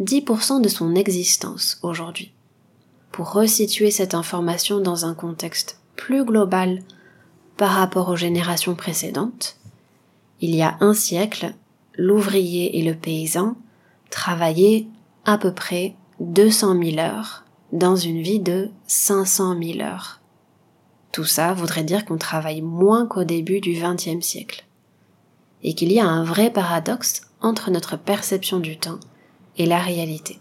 10% 0.00 0.60
de 0.60 0.68
son 0.68 0.94
existence 0.94 1.78
aujourd'hui. 1.82 2.32
Pour 3.10 3.32
resituer 3.32 3.90
cette 3.90 4.14
information 4.14 4.80
dans 4.80 5.06
un 5.06 5.14
contexte 5.14 5.80
plus 5.96 6.24
global 6.24 6.82
par 7.58 7.72
rapport 7.72 8.08
aux 8.08 8.16
générations 8.16 8.76
précédentes, 8.76 9.56
il 10.40 10.54
y 10.54 10.62
a 10.62 10.78
un 10.80 10.94
siècle, 10.94 11.54
l'ouvrier 11.96 12.78
et 12.78 12.82
le 12.82 12.94
paysan 12.94 13.56
travaillaient 14.10 14.86
à 15.24 15.36
peu 15.36 15.52
près 15.52 15.96
200 16.20 16.80
000 16.82 16.98
heures 16.98 17.44
dans 17.72 17.96
une 17.96 18.22
vie 18.22 18.38
de 18.38 18.70
500 18.86 19.56
000 19.60 19.80
heures. 19.80 20.20
Tout 21.10 21.24
ça 21.24 21.52
voudrait 21.52 21.82
dire 21.82 22.04
qu'on 22.04 22.16
travaille 22.16 22.62
moins 22.62 23.06
qu'au 23.06 23.24
début 23.24 23.60
du 23.60 23.72
XXe 23.72 24.24
siècle. 24.24 24.64
Et 25.64 25.74
qu'il 25.74 25.92
y 25.92 25.98
a 25.98 26.06
un 26.06 26.22
vrai 26.22 26.52
paradoxe 26.52 27.22
entre 27.40 27.72
notre 27.72 27.96
perception 27.96 28.60
du 28.60 28.78
temps 28.78 29.00
et 29.56 29.66
la 29.66 29.80
réalité. 29.80 30.38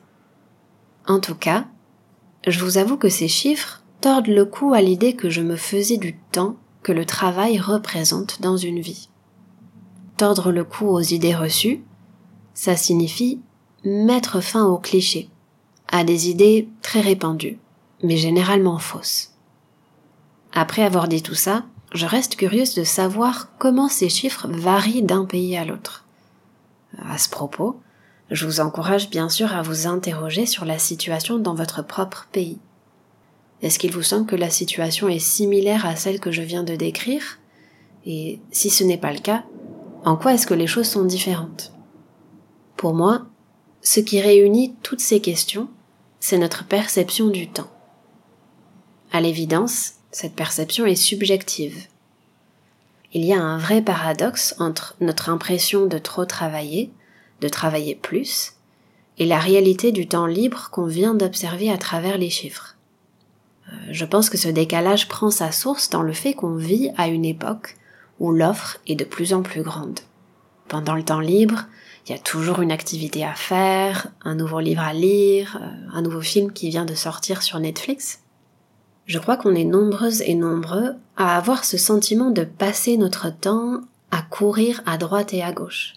En 1.08 1.20
tout 1.20 1.36
cas, 1.36 1.66
je 2.46 2.64
vous 2.64 2.78
avoue 2.78 2.98
que 2.98 3.10
ces 3.10 3.28
chiffres 3.28 3.82
tordent 4.02 4.28
le 4.28 4.46
cou 4.46 4.74
à 4.76 4.82
l'idée 4.82 5.16
que 5.16 5.32
je 5.32 5.42
me 5.42 5.56
faisais 5.56 5.98
du 5.98 6.16
temps 6.32 6.58
que 6.84 6.92
le 6.92 7.06
travail 7.06 7.60
représente 7.60 8.42
dans 8.42 8.58
une 8.58 8.80
vie. 8.80 9.10
Tordre 10.18 10.52
le 10.52 10.64
cou 10.64 10.88
aux 10.88 11.02
idées 11.02 11.36
reçues, 11.36 11.84
ça 12.54 12.76
signifie 12.76 13.42
mettre 13.84 14.42
fin 14.42 14.66
aux 14.66 14.80
clichés, 14.80 15.30
à 15.88 16.04
des 16.04 16.30
idées 16.30 16.68
très 16.82 17.02
répandues, 17.02 17.60
mais 18.04 18.18
généralement 18.18 18.80
fausses. 18.80 19.34
Après 20.54 20.84
avoir 20.84 21.08
dit 21.08 21.22
tout 21.22 21.36
ça, 21.36 21.66
je 21.94 22.06
reste 22.06 22.36
curieuse 22.36 22.74
de 22.74 22.84
savoir 22.84 23.50
comment 23.60 23.90
ces 23.90 24.10
chiffres 24.10 24.48
varient 24.48 25.04
d'un 25.04 25.26
pays 25.26 25.56
à 25.56 25.66
l'autre. 25.66 26.06
À 27.06 27.18
ce 27.18 27.30
propos, 27.30 27.80
je 28.32 28.46
vous 28.46 28.60
encourage 28.60 29.10
bien 29.10 29.30
sûr 29.30 29.54
à 29.54 29.62
vous 29.62 29.88
interroger 29.88 30.46
sur 30.46 30.66
la 30.66 30.80
situation 30.80 31.38
dans 31.38 31.54
votre 31.54 31.82
propre 31.82 32.28
pays. 32.32 32.60
Est-ce 33.62 33.80
qu'il 33.80 33.92
vous 33.92 34.04
semble 34.04 34.28
que 34.28 34.36
la 34.36 34.50
situation 34.50 35.08
est 35.10 35.20
similaire 35.20 35.86
à 35.86 35.96
celle 35.96 36.20
que 36.20 36.32
je 36.32 36.42
viens 36.42 36.64
de 36.64 36.76
décrire? 36.76 37.40
Et 38.06 38.40
si 38.52 38.70
ce 38.70 38.84
n'est 38.84 38.98
pas 38.98 39.12
le 39.12 39.20
cas, 39.20 39.44
en 40.06 40.16
quoi 40.16 40.34
est-ce 40.34 40.48
que 40.48 40.54
les 40.54 40.68
choses 40.68 40.88
sont 40.88 41.06
différentes? 41.06 41.74
Pour 42.76 42.94
moi, 42.94 43.26
ce 43.82 44.00
qui 44.00 44.22
réunit 44.22 44.76
toutes 44.84 45.02
ces 45.02 45.20
questions, 45.20 45.70
c'est 46.20 46.38
notre 46.38 46.66
perception 46.66 47.28
du 47.28 47.50
temps. 47.50 47.70
À 49.12 49.22
l'évidence, 49.22 49.94
cette 50.12 50.36
perception 50.36 50.86
est 50.86 50.96
subjective. 50.96 51.88
Il 53.14 53.26
y 53.26 53.34
a 53.34 53.42
un 53.42 53.58
vrai 53.58 53.82
paradoxe 53.82 54.56
entre 54.60 54.96
notre 55.00 55.30
impression 55.30 55.86
de 55.86 55.98
trop 55.98 56.26
travailler, 56.26 56.92
de 57.42 57.50
travailler 57.50 57.96
plus, 57.96 58.54
et 59.18 59.26
la 59.26 59.40
réalité 59.40 59.92
du 59.92 60.08
temps 60.08 60.28
libre 60.28 60.70
qu'on 60.72 60.86
vient 60.86 61.16
d'observer 61.16 61.72
à 61.72 61.78
travers 61.78 62.18
les 62.18 62.30
chiffres. 62.30 62.77
Je 63.90 64.06
pense 64.06 64.30
que 64.30 64.38
ce 64.38 64.50
décalage 64.50 65.08
prend 65.08 65.32
sa 65.32 65.52
source 65.52 65.90
dans 65.90 66.02
le 66.02 66.14
fait 66.14 66.34
qu'on 66.34 66.56
vit 66.56 66.92
à 66.98 67.08
une 67.08 67.26
époque 67.26 67.78
où 68.20 68.32
l'offre 68.32 68.80
est 68.88 68.96
de 68.96 69.06
plus 69.06 69.34
en 69.34 69.44
plus 69.44 69.62
grande. 69.62 70.00
Pendant 70.68 70.96
le 70.96 71.04
temps 71.04 71.22
libre, 71.22 71.64
il 72.06 72.12
y 72.12 72.16
a 72.16 72.20
toujours 72.20 72.62
une 72.62 72.72
activité 72.72 73.24
à 73.24 73.34
faire, 73.34 74.08
un 74.24 74.36
nouveau 74.36 74.60
livre 74.60 74.82
à 74.82 74.94
lire, 74.94 75.60
euh, 75.62 75.68
un 75.94 76.02
nouveau 76.02 76.22
film 76.22 76.52
qui 76.52 76.70
vient 76.70 76.86
de 76.86 76.96
sortir 76.96 77.42
sur 77.42 77.60
Netflix. 77.60 78.20
Je 79.06 79.20
crois 79.20 79.38
qu'on 79.38 79.56
est 79.56 79.64
nombreuses 79.64 80.22
et 80.22 80.36
nombreux 80.36 80.96
à 81.16 81.38
avoir 81.38 81.64
ce 81.64 81.78
sentiment 81.78 82.30
de 82.30 82.44
passer 82.44 82.98
notre 82.98 83.30
temps 83.30 83.82
à 84.12 84.22
courir 84.22 84.82
à 84.86 84.98
droite 84.98 85.34
et 85.34 85.44
à 85.44 85.54
gauche. 85.54 85.94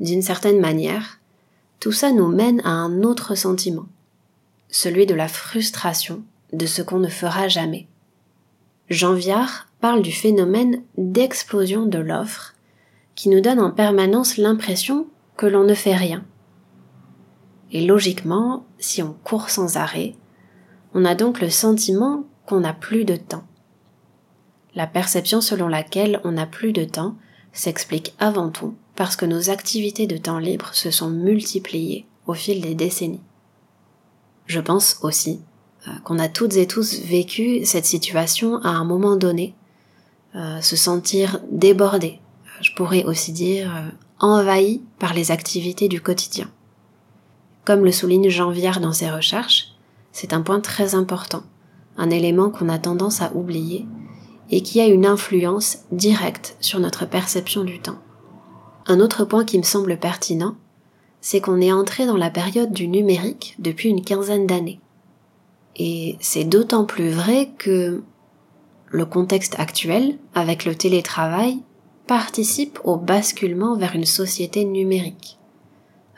D'une 0.00 0.22
certaine 0.22 0.60
manière, 0.60 1.20
tout 1.78 1.92
ça 1.92 2.10
nous 2.10 2.28
mène 2.28 2.60
à 2.64 2.70
un 2.70 3.02
autre 3.02 3.36
sentiment, 3.36 3.86
celui 4.68 5.06
de 5.06 5.14
la 5.14 5.28
frustration 5.28 6.22
de 6.56 6.66
ce 6.66 6.82
qu'on 6.82 6.98
ne 6.98 7.08
fera 7.08 7.48
jamais. 7.48 7.86
Jean 8.88 9.14
Viard 9.14 9.68
parle 9.80 10.02
du 10.02 10.12
phénomène 10.12 10.82
d'explosion 10.96 11.86
de 11.86 11.98
l'offre 11.98 12.54
qui 13.14 13.28
nous 13.28 13.40
donne 13.40 13.60
en 13.60 13.70
permanence 13.70 14.36
l'impression 14.36 15.06
que 15.36 15.46
l'on 15.46 15.64
ne 15.64 15.74
fait 15.74 15.96
rien. 15.96 16.24
Et 17.72 17.84
logiquement, 17.84 18.64
si 18.78 19.02
on 19.02 19.16
court 19.24 19.50
sans 19.50 19.76
arrêt, 19.76 20.14
on 20.94 21.04
a 21.04 21.14
donc 21.14 21.40
le 21.40 21.50
sentiment 21.50 22.24
qu'on 22.46 22.60
n'a 22.60 22.72
plus 22.72 23.04
de 23.04 23.16
temps. 23.16 23.44
La 24.74 24.86
perception 24.86 25.40
selon 25.40 25.68
laquelle 25.68 26.20
on 26.24 26.32
n'a 26.32 26.46
plus 26.46 26.72
de 26.72 26.84
temps 26.84 27.16
s'explique 27.52 28.14
avant 28.18 28.50
tout 28.50 28.74
parce 28.94 29.16
que 29.16 29.26
nos 29.26 29.50
activités 29.50 30.06
de 30.06 30.16
temps 30.16 30.38
libre 30.38 30.70
se 30.74 30.90
sont 30.90 31.10
multipliées 31.10 32.06
au 32.26 32.34
fil 32.34 32.60
des 32.60 32.74
décennies. 32.74 33.22
Je 34.46 34.60
pense 34.60 34.98
aussi 35.02 35.40
qu'on 36.04 36.18
a 36.18 36.28
toutes 36.28 36.56
et 36.56 36.66
tous 36.66 37.00
vécu 37.00 37.64
cette 37.64 37.86
situation 37.86 38.58
à 38.62 38.70
un 38.70 38.84
moment 38.84 39.16
donné, 39.16 39.54
euh, 40.34 40.60
se 40.60 40.76
sentir 40.76 41.40
débordé, 41.50 42.20
je 42.60 42.72
pourrais 42.74 43.04
aussi 43.04 43.32
dire 43.32 43.74
euh, 43.74 43.88
envahi 44.18 44.82
par 44.98 45.14
les 45.14 45.30
activités 45.30 45.88
du 45.88 46.00
quotidien. 46.00 46.50
Comme 47.64 47.84
le 47.84 47.92
souligne 47.92 48.28
Jean 48.28 48.50
Viard 48.50 48.80
dans 48.80 48.92
ses 48.92 49.10
recherches, 49.10 49.74
c'est 50.12 50.32
un 50.32 50.42
point 50.42 50.60
très 50.60 50.94
important, 50.94 51.42
un 51.96 52.10
élément 52.10 52.50
qu'on 52.50 52.68
a 52.68 52.78
tendance 52.78 53.20
à 53.20 53.32
oublier 53.34 53.86
et 54.50 54.62
qui 54.62 54.80
a 54.80 54.86
une 54.86 55.06
influence 55.06 55.78
directe 55.90 56.56
sur 56.60 56.78
notre 56.80 57.06
perception 57.06 57.64
du 57.64 57.80
temps. 57.80 57.98
Un 58.86 59.00
autre 59.00 59.24
point 59.24 59.44
qui 59.44 59.58
me 59.58 59.64
semble 59.64 59.98
pertinent, 59.98 60.54
c'est 61.20 61.40
qu'on 61.40 61.60
est 61.60 61.72
entré 61.72 62.06
dans 62.06 62.16
la 62.16 62.30
période 62.30 62.72
du 62.72 62.86
numérique 62.86 63.56
depuis 63.58 63.88
une 63.88 64.04
quinzaine 64.04 64.46
d'années. 64.46 64.80
Et 65.76 66.16
c'est 66.20 66.44
d'autant 66.44 66.84
plus 66.84 67.10
vrai 67.10 67.50
que 67.58 68.02
le 68.88 69.04
contexte 69.04 69.58
actuel, 69.58 70.18
avec 70.34 70.64
le 70.64 70.74
télétravail, 70.74 71.58
participe 72.06 72.78
au 72.84 72.96
basculement 72.96 73.76
vers 73.76 73.94
une 73.94 74.06
société 74.06 74.64
numérique. 74.64 75.38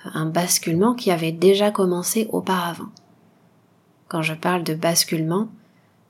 Un 0.05 0.27
basculement 0.27 0.95
qui 0.95 1.11
avait 1.11 1.33
déjà 1.33 1.71
commencé 1.71 2.29
auparavant. 2.31 2.89
Quand 4.07 4.23
je 4.23 4.35
parle 4.35 4.63
de 4.63 4.75
basculement, 4.75 5.49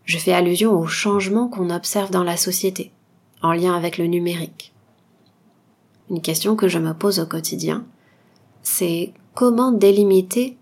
je 0.04 0.18
fais 0.18 0.32
allusion 0.32 0.72
au 0.72 0.86
changement 0.86 1.48
qu'on 1.48 1.70
observe 1.70 2.10
dans 2.10 2.24
la 2.24 2.36
société, 2.36 2.92
en 3.42 3.52
lien 3.52 3.74
avec 3.74 3.98
le 3.98 4.06
numérique. 4.06 4.74
Une 6.10 6.22
question 6.22 6.54
que 6.54 6.68
je 6.68 6.78
me 6.78 6.92
pose 6.92 7.18
au 7.18 7.26
quotidien, 7.26 7.84
c'est 8.62 9.12
comment 9.34 9.72
délimiter 9.72 10.56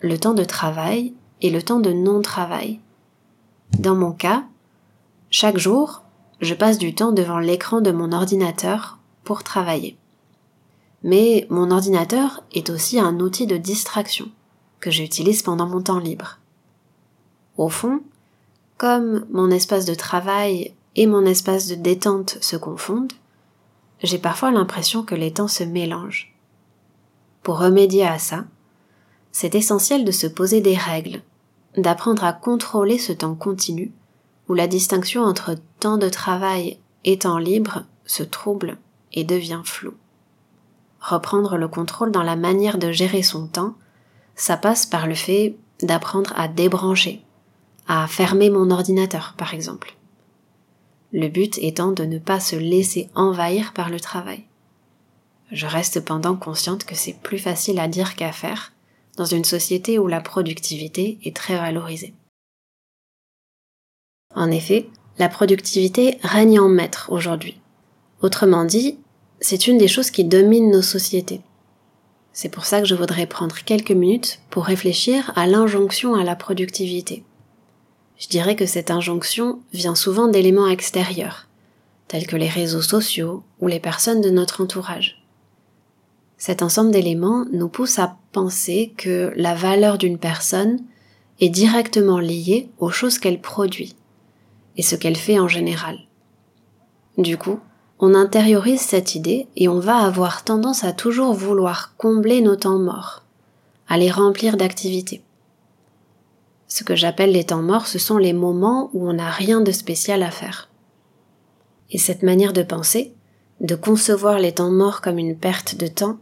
le 0.00 0.18
temps 0.18 0.34
de 0.34 0.44
travail 0.44 1.14
et 1.42 1.50
le 1.50 1.62
temps 1.62 1.80
de 1.80 1.92
non-travail. 1.92 2.80
Dans 3.78 3.94
mon 3.94 4.12
cas, 4.12 4.44
chaque 5.30 5.58
jour, 5.58 6.02
je 6.40 6.54
passe 6.54 6.78
du 6.78 6.94
temps 6.94 7.12
devant 7.12 7.38
l'écran 7.38 7.80
de 7.80 7.90
mon 7.90 8.12
ordinateur 8.12 8.98
pour 9.24 9.42
travailler. 9.42 9.96
Mais 11.02 11.46
mon 11.50 11.70
ordinateur 11.70 12.42
est 12.52 12.70
aussi 12.70 12.98
un 12.98 13.20
outil 13.20 13.46
de 13.46 13.56
distraction 13.56 14.28
que 14.80 14.90
j'utilise 14.90 15.42
pendant 15.42 15.66
mon 15.66 15.82
temps 15.82 15.98
libre. 15.98 16.38
Au 17.56 17.68
fond, 17.68 18.00
comme 18.76 19.26
mon 19.30 19.50
espace 19.50 19.84
de 19.84 19.94
travail 19.94 20.74
et 20.96 21.06
mon 21.06 21.26
espace 21.26 21.66
de 21.66 21.74
détente 21.74 22.38
se 22.40 22.56
confondent, 22.56 23.12
j'ai 24.02 24.18
parfois 24.18 24.50
l'impression 24.50 25.02
que 25.02 25.14
les 25.14 25.32
temps 25.32 25.48
se 25.48 25.64
mélangent. 25.64 26.32
Pour 27.42 27.58
remédier 27.58 28.06
à 28.06 28.18
ça, 28.18 28.44
c'est 29.32 29.54
essentiel 29.54 30.04
de 30.04 30.12
se 30.12 30.26
poser 30.26 30.60
des 30.60 30.76
règles, 30.76 31.22
d'apprendre 31.76 32.24
à 32.24 32.32
contrôler 32.32 32.98
ce 32.98 33.12
temps 33.12 33.34
continu 33.34 33.92
où 34.48 34.54
la 34.54 34.66
distinction 34.66 35.22
entre 35.22 35.54
temps 35.80 35.98
de 35.98 36.08
travail 36.08 36.78
et 37.04 37.18
temps 37.18 37.38
libre 37.38 37.84
se 38.06 38.22
trouble 38.22 38.78
et 39.12 39.24
devient 39.24 39.62
floue. 39.64 39.94
Reprendre 41.00 41.56
le 41.56 41.68
contrôle 41.68 42.10
dans 42.10 42.22
la 42.22 42.36
manière 42.36 42.78
de 42.78 42.90
gérer 42.90 43.22
son 43.22 43.46
temps, 43.46 43.74
ça 44.34 44.56
passe 44.56 44.86
par 44.86 45.06
le 45.06 45.14
fait 45.14 45.56
d'apprendre 45.82 46.32
à 46.36 46.48
débrancher, 46.48 47.22
à 47.86 48.06
fermer 48.06 48.50
mon 48.50 48.70
ordinateur 48.70 49.34
par 49.36 49.54
exemple. 49.54 49.96
Le 51.12 51.28
but 51.28 51.58
étant 51.58 51.92
de 51.92 52.04
ne 52.04 52.18
pas 52.18 52.40
se 52.40 52.56
laisser 52.56 53.08
envahir 53.14 53.72
par 53.72 53.90
le 53.90 54.00
travail. 54.00 54.44
Je 55.52 55.66
reste 55.66 55.94
cependant 55.94 56.36
consciente 56.36 56.84
que 56.84 56.94
c'est 56.94 57.18
plus 57.22 57.38
facile 57.38 57.78
à 57.78 57.88
dire 57.88 58.16
qu'à 58.16 58.32
faire 58.32 58.72
dans 59.18 59.24
une 59.24 59.44
société 59.44 59.98
où 59.98 60.06
la 60.06 60.20
productivité 60.20 61.18
est 61.24 61.36
très 61.36 61.56
valorisée. 61.56 62.14
En 64.34 64.50
effet, 64.50 64.86
la 65.18 65.28
productivité 65.28 66.18
règne 66.22 66.60
en 66.60 66.68
maître 66.68 67.08
aujourd'hui. 67.10 67.60
Autrement 68.22 68.64
dit, 68.64 68.96
c'est 69.40 69.66
une 69.66 69.76
des 69.76 69.88
choses 69.88 70.12
qui 70.12 70.24
dominent 70.24 70.70
nos 70.70 70.82
sociétés. 70.82 71.40
C'est 72.32 72.48
pour 72.48 72.64
ça 72.64 72.80
que 72.80 72.86
je 72.86 72.94
voudrais 72.94 73.26
prendre 73.26 73.56
quelques 73.64 73.90
minutes 73.90 74.38
pour 74.50 74.64
réfléchir 74.64 75.32
à 75.34 75.48
l'injonction 75.48 76.14
à 76.14 76.22
la 76.22 76.36
productivité. 76.36 77.24
Je 78.18 78.28
dirais 78.28 78.54
que 78.54 78.66
cette 78.66 78.92
injonction 78.92 79.60
vient 79.72 79.96
souvent 79.96 80.28
d'éléments 80.28 80.68
extérieurs, 80.68 81.48
tels 82.06 82.26
que 82.28 82.36
les 82.36 82.48
réseaux 82.48 82.82
sociaux 82.82 83.42
ou 83.58 83.66
les 83.66 83.80
personnes 83.80 84.20
de 84.20 84.30
notre 84.30 84.62
entourage. 84.62 85.27
Cet 86.38 86.62
ensemble 86.62 86.92
d'éléments 86.92 87.44
nous 87.52 87.68
pousse 87.68 87.98
à 87.98 88.16
penser 88.30 88.94
que 88.96 89.32
la 89.36 89.54
valeur 89.54 89.98
d'une 89.98 90.18
personne 90.18 90.78
est 91.40 91.48
directement 91.48 92.20
liée 92.20 92.70
aux 92.78 92.90
choses 92.90 93.18
qu'elle 93.18 93.40
produit 93.40 93.96
et 94.76 94.82
ce 94.82 94.94
qu'elle 94.94 95.16
fait 95.16 95.40
en 95.40 95.48
général. 95.48 95.98
Du 97.18 97.36
coup, 97.36 97.58
on 97.98 98.14
intériorise 98.14 98.80
cette 98.80 99.16
idée 99.16 99.48
et 99.56 99.68
on 99.68 99.80
va 99.80 99.96
avoir 99.96 100.44
tendance 100.44 100.84
à 100.84 100.92
toujours 100.92 101.34
vouloir 101.34 101.96
combler 101.96 102.40
nos 102.40 102.54
temps 102.54 102.78
morts, 102.78 103.24
à 103.88 103.98
les 103.98 104.10
remplir 104.10 104.56
d'activités. 104.56 105.22
Ce 106.68 106.84
que 106.84 106.94
j'appelle 106.94 107.32
les 107.32 107.44
temps 107.44 107.62
morts, 107.62 107.88
ce 107.88 107.98
sont 107.98 108.18
les 108.18 108.32
moments 108.32 108.90
où 108.92 109.08
on 109.08 109.14
n'a 109.14 109.30
rien 109.30 109.60
de 109.60 109.72
spécial 109.72 110.22
à 110.22 110.30
faire. 110.30 110.68
Et 111.90 111.98
cette 111.98 112.22
manière 112.22 112.52
de 112.52 112.62
penser, 112.62 113.14
de 113.60 113.74
concevoir 113.74 114.38
les 114.38 114.52
temps 114.52 114.70
morts 114.70 115.00
comme 115.00 115.18
une 115.18 115.36
perte 115.36 115.74
de 115.74 115.88
temps, 115.88 116.18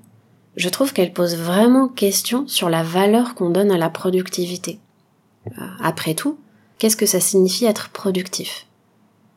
je 0.57 0.69
trouve 0.71 0.93
qu'elle 0.93 1.13
pose 1.13 1.37
vraiment 1.37 1.89
question 1.89 2.49
sur 2.49 2.71
la 2.71 2.83
valeur 2.83 3.35
qu'on 3.35 3.51
donne 3.51 3.71
à 3.71 3.79
la 3.79 3.91
productivité. 3.91 4.81
Euh, 5.47 5.67
après 5.81 6.15
tout, 6.15 6.39
qu'est-ce 6.79 6.97
que 6.97 7.07
ça 7.07 7.21
signifie 7.21 7.67
être 7.67 7.91
productif? 7.91 8.67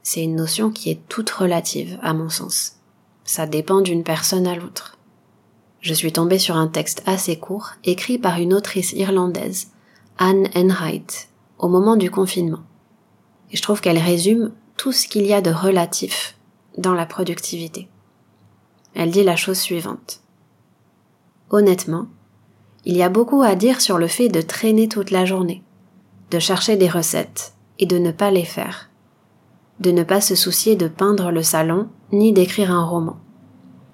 C'est 0.02 0.24
une 0.24 0.36
notion 0.36 0.72
qui 0.72 0.90
est 0.90 1.08
toute 1.10 1.30
relative, 1.30 2.00
à 2.02 2.14
mon 2.14 2.30
sens. 2.30 2.78
Ça 3.26 3.46
dépend 3.46 3.82
d'une 3.82 4.04
personne 4.04 4.48
à 4.48 4.56
l'autre. 4.56 4.98
Je 5.82 5.94
suis 5.94 6.12
tombée 6.12 6.40
sur 6.40 6.56
un 6.56 6.68
texte 6.68 7.04
assez 7.06 7.38
court, 7.38 7.72
écrit 7.84 8.18
par 8.18 8.40
une 8.40 8.54
autrice 8.54 8.94
irlandaise, 8.94 9.72
Anne 10.18 10.50
Enright, 10.56 11.30
au 11.58 11.68
moment 11.68 11.96
du 11.96 12.10
confinement. 12.10 12.64
Et 13.52 13.58
je 13.58 13.62
trouve 13.62 13.82
qu'elle 13.82 13.98
résume 13.98 14.52
tout 14.78 14.92
ce 14.92 15.08
qu'il 15.08 15.26
y 15.26 15.34
a 15.34 15.42
de 15.42 15.52
relatif 15.52 16.36
dans 16.78 16.94
la 16.94 17.06
productivité. 17.06 17.90
Elle 18.94 19.12
dit 19.12 19.24
la 19.24 19.36
chose 19.36 19.60
suivante. 19.60 20.22
Honnêtement, 21.52 22.06
il 22.86 22.96
y 22.96 23.02
a 23.02 23.10
beaucoup 23.10 23.42
à 23.42 23.56
dire 23.56 23.82
sur 23.82 23.98
le 23.98 24.08
fait 24.08 24.30
de 24.30 24.42
traîner 24.42 24.88
toute 24.88 25.10
la 25.10 25.26
journée, 25.26 25.64
de 26.30 26.38
chercher 26.38 26.78
des 26.78 26.88
recettes 26.88 27.54
et 27.80 27.88
de 27.88 27.98
ne 27.98 28.12
pas 28.12 28.30
les 28.30 28.46
faire, 28.46 28.90
de 29.80 29.90
ne 29.90 30.04
pas 30.04 30.22
se 30.22 30.36
soucier 30.36 30.76
de 30.76 30.88
peindre 30.88 31.32
le 31.32 31.42
salon 31.42 31.88
ni 32.12 32.34
d'écrire 32.34 32.72
un 32.72 32.86
roman. 32.86 33.18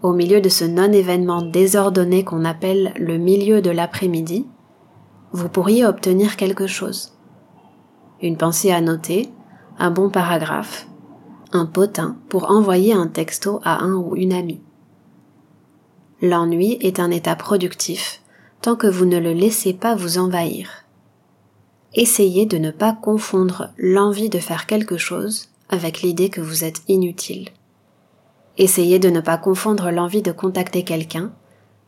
Au 0.01 0.11
milieu 0.11 0.41
de 0.41 0.49
ce 0.49 0.65
non-événement 0.65 1.43
désordonné 1.43 2.25
qu'on 2.25 2.43
appelle 2.43 2.93
le 2.97 3.17
milieu 3.17 3.61
de 3.61 3.71
l'après-midi, 3.71 4.45
vous 5.31 5.47
pourriez 5.47 5.85
obtenir 5.85 6.35
quelque 6.35 6.67
chose. 6.67 7.13
Une 8.21 8.37
pensée 8.37 8.71
à 8.71 8.81
noter, 8.81 9.29
un 9.79 9.91
bon 9.91 10.09
paragraphe, 10.09 10.87
un 11.53 11.65
potin 11.65 12.17
pour 12.27 12.51
envoyer 12.51 12.93
un 12.93 13.07
texto 13.07 13.61
à 13.63 13.81
un 13.81 13.93
ou 13.93 14.15
une 14.17 14.33
amie. 14.33 14.64
L'ennui 16.21 16.77
est 16.79 16.99
un 16.99 17.11
état 17.11 17.35
productif 17.35 18.21
tant 18.61 18.77
que 18.77 18.87
vous 18.87 19.05
ne 19.05 19.19
le 19.19 19.33
laissez 19.33 19.73
pas 19.73 19.95
vous 19.95 20.17
envahir. 20.17 20.85
Essayez 21.93 22.45
de 22.45 22.57
ne 22.57 22.71
pas 22.71 22.93
confondre 22.93 23.69
l'envie 23.77 24.29
de 24.29 24.39
faire 24.39 24.65
quelque 24.65 24.97
chose 24.97 25.49
avec 25.69 26.01
l'idée 26.01 26.29
que 26.29 26.41
vous 26.41 26.63
êtes 26.63 26.81
inutile. 26.87 27.49
Essayez 28.57 28.97
de 28.97 29.09
ne 29.09 29.19
pas 29.19 29.37
confondre 29.37 29.91
l'envie 29.91 30.21
de 30.21 30.31
contacter 30.31 30.83
quelqu'un 30.83 31.33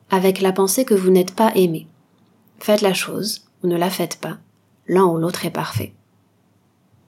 avec 0.10 0.42
la 0.42 0.52
pensée 0.52 0.84
que 0.84 0.94
vous 0.94 1.10
n'êtes 1.10 1.34
pas 1.34 1.54
aimé. 1.56 1.88
Faites 2.60 2.82
la 2.82 2.94
chose 2.94 3.46
ou 3.64 3.68
ne 3.68 3.78
la 3.78 3.90
faites 3.90 4.20
pas. 4.20 4.38
L'un 4.88 5.06
ou 5.06 5.18
l'autre 5.18 5.46
est 5.46 5.52
parfait. 5.52 5.94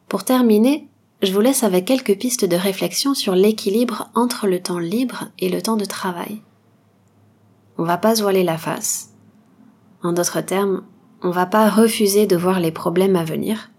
Pour 0.08 0.24
terminer, 0.24 0.88
je 1.22 1.34
vous 1.34 1.42
laisse 1.42 1.64
avec 1.64 1.86
quelques 1.86 2.18
pistes 2.18 2.46
de 2.46 2.56
réflexion 2.56 3.14
sur 3.14 3.36
l'équilibre 3.36 4.10
entre 4.16 4.48
le 4.48 4.62
temps 4.62 4.80
libre 4.80 5.26
et 5.38 5.50
le 5.50 5.62
temps 5.62 5.78
de 5.78 5.86
travail 5.86 6.42
on 7.80 7.84
va 7.84 7.98
pas 7.98 8.16
se 8.16 8.22
voiler 8.22 8.44
la 8.44 8.58
face. 8.58 9.14
En 10.04 10.12
d'autres 10.12 10.42
termes, 10.42 10.84
on 11.24 11.32
va 11.32 11.46
pas 11.46 11.70
refuser 11.70 12.28
de 12.28 12.36
voir 12.36 12.60
les 12.60 12.74
problèmes 12.74 13.16
à 13.16 13.24
venir. 13.24 13.72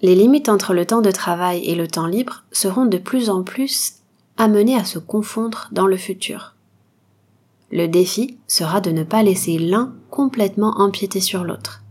Les 0.00 0.14
limites 0.14 0.48
entre 0.48 0.74
le 0.74 0.86
temps 0.86 1.00
de 1.00 1.10
travail 1.10 1.64
et 1.64 1.74
le 1.74 1.88
temps 1.88 2.06
libre 2.06 2.44
seront 2.52 2.86
de 2.86 2.98
plus 2.98 3.28
en 3.28 3.42
plus 3.42 3.94
amenées 4.36 4.76
à 4.76 4.84
se 4.84 5.00
confondre 5.00 5.68
dans 5.72 5.88
le 5.88 5.96
futur. 5.96 6.54
Le 7.72 7.88
défi 7.88 8.38
sera 8.46 8.80
de 8.80 8.92
ne 8.92 9.02
pas 9.02 9.24
laisser 9.24 9.58
l'un 9.58 9.92
complètement 10.10 10.78
empiéter 10.78 11.20
sur 11.20 11.42
l'autre, 11.42 11.82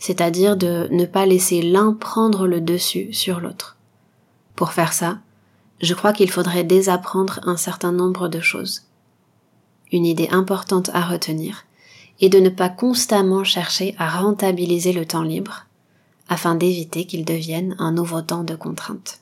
c'est-à-dire 0.00 0.56
de 0.56 0.88
ne 0.90 1.06
pas 1.06 1.24
laisser 1.24 1.62
l'un 1.62 1.92
prendre 1.92 2.48
le 2.48 2.60
dessus 2.60 3.12
sur 3.12 3.38
l'autre. 3.38 3.76
Pour 4.56 4.72
faire 4.72 4.92
ça, 4.92 5.18
je 5.80 5.94
crois 5.94 6.12
qu'il 6.12 6.32
faudrait 6.32 6.64
désapprendre 6.64 7.38
un 7.44 7.56
certain 7.56 7.92
nombre 7.92 8.26
de 8.26 8.40
choses 8.40 8.87
une 9.92 10.06
idée 10.06 10.28
importante 10.30 10.90
à 10.92 11.02
retenir 11.02 11.64
est 12.20 12.28
de 12.28 12.40
ne 12.40 12.48
pas 12.48 12.68
constamment 12.68 13.44
chercher 13.44 13.94
à 13.98 14.08
rentabiliser 14.08 14.92
le 14.92 15.06
temps 15.06 15.22
libre 15.22 15.66
afin 16.28 16.54
d'éviter 16.54 17.06
qu'il 17.06 17.24
devienne 17.24 17.74
un 17.78 17.92
nouveau 17.92 18.20
temps 18.20 18.44
de 18.44 18.54
contrainte. 18.54 19.20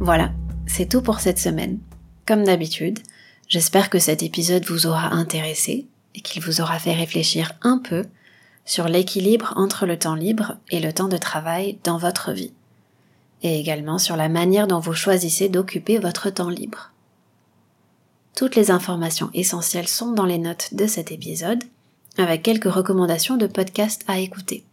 Voilà, 0.00 0.32
c'est 0.66 0.88
tout 0.88 1.02
pour 1.02 1.20
cette 1.20 1.38
semaine. 1.38 1.80
Comme 2.26 2.44
d'habitude, 2.44 2.98
j'espère 3.46 3.90
que 3.90 3.98
cet 3.98 4.22
épisode 4.22 4.64
vous 4.64 4.86
aura 4.86 5.12
intéressé 5.12 5.86
et 6.14 6.20
qu'il 6.20 6.42
vous 6.42 6.60
aura 6.60 6.78
fait 6.78 6.94
réfléchir 6.94 7.52
un 7.62 7.78
peu 7.78 8.04
sur 8.64 8.88
l'équilibre 8.88 9.54
entre 9.56 9.86
le 9.86 9.98
temps 9.98 10.14
libre 10.14 10.56
et 10.70 10.80
le 10.80 10.92
temps 10.92 11.08
de 11.08 11.16
travail 11.16 11.78
dans 11.84 11.96
votre 11.96 12.32
vie, 12.32 12.52
et 13.42 13.58
également 13.58 13.98
sur 13.98 14.16
la 14.16 14.28
manière 14.28 14.66
dont 14.66 14.80
vous 14.80 14.92
choisissez 14.92 15.48
d'occuper 15.48 15.98
votre 15.98 16.28
temps 16.28 16.50
libre. 16.50 16.92
Toutes 18.36 18.56
les 18.56 18.70
informations 18.70 19.30
essentielles 19.32 19.88
sont 19.88 20.12
dans 20.12 20.26
les 20.26 20.38
notes 20.38 20.74
de 20.74 20.86
cet 20.86 21.10
épisode, 21.12 21.64
avec 22.18 22.42
quelques 22.42 22.72
recommandations 22.72 23.36
de 23.36 23.46
podcasts 23.46 24.04
à 24.06 24.18
écouter. 24.18 24.64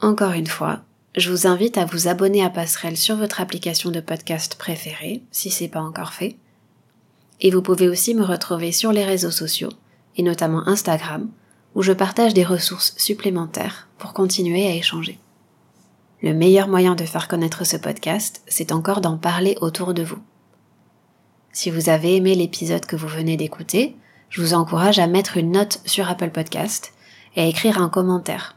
Encore 0.00 0.32
une 0.32 0.46
fois, 0.46 0.82
je 1.16 1.30
vous 1.30 1.46
invite 1.46 1.78
à 1.78 1.84
vous 1.84 2.06
abonner 2.06 2.44
à 2.44 2.50
Passerelle 2.50 2.96
sur 2.96 3.16
votre 3.16 3.40
application 3.40 3.90
de 3.90 4.00
podcast 4.00 4.54
préférée, 4.54 5.22
si 5.32 5.50
c'est 5.50 5.68
pas 5.68 5.82
encore 5.82 6.12
fait. 6.12 6.36
Et 7.40 7.50
vous 7.50 7.62
pouvez 7.62 7.88
aussi 7.88 8.14
me 8.14 8.24
retrouver 8.24 8.70
sur 8.70 8.92
les 8.92 9.04
réseaux 9.04 9.32
sociaux 9.32 9.72
et 10.18 10.22
notamment 10.22 10.68
Instagram, 10.68 11.30
où 11.74 11.82
je 11.82 11.92
partage 11.92 12.34
des 12.34 12.44
ressources 12.44 12.94
supplémentaires 12.98 13.88
pour 13.96 14.12
continuer 14.12 14.66
à 14.66 14.74
échanger. 14.74 15.18
Le 16.22 16.34
meilleur 16.34 16.68
moyen 16.68 16.96
de 16.96 17.04
faire 17.04 17.28
connaître 17.28 17.64
ce 17.64 17.76
podcast, 17.76 18.42
c'est 18.48 18.72
encore 18.72 19.00
d'en 19.00 19.16
parler 19.16 19.56
autour 19.60 19.94
de 19.94 20.02
vous. 20.02 20.18
Si 21.52 21.70
vous 21.70 21.88
avez 21.88 22.16
aimé 22.16 22.34
l'épisode 22.34 22.84
que 22.84 22.96
vous 22.96 23.08
venez 23.08 23.36
d'écouter, 23.36 23.96
je 24.28 24.42
vous 24.42 24.54
encourage 24.54 24.98
à 24.98 25.06
mettre 25.06 25.36
une 25.36 25.52
note 25.52 25.80
sur 25.86 26.08
Apple 26.08 26.30
Podcast 26.30 26.92
et 27.36 27.42
à 27.42 27.46
écrire 27.46 27.80
un 27.80 27.88
commentaire. 27.88 28.56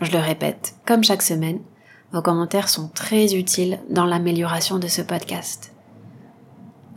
Je 0.00 0.10
le 0.10 0.18
répète, 0.18 0.74
comme 0.84 1.04
chaque 1.04 1.22
semaine, 1.22 1.60
vos 2.12 2.22
commentaires 2.22 2.68
sont 2.68 2.88
très 2.88 3.34
utiles 3.34 3.80
dans 3.88 4.04
l'amélioration 4.04 4.78
de 4.78 4.88
ce 4.88 5.02
podcast. 5.02 5.72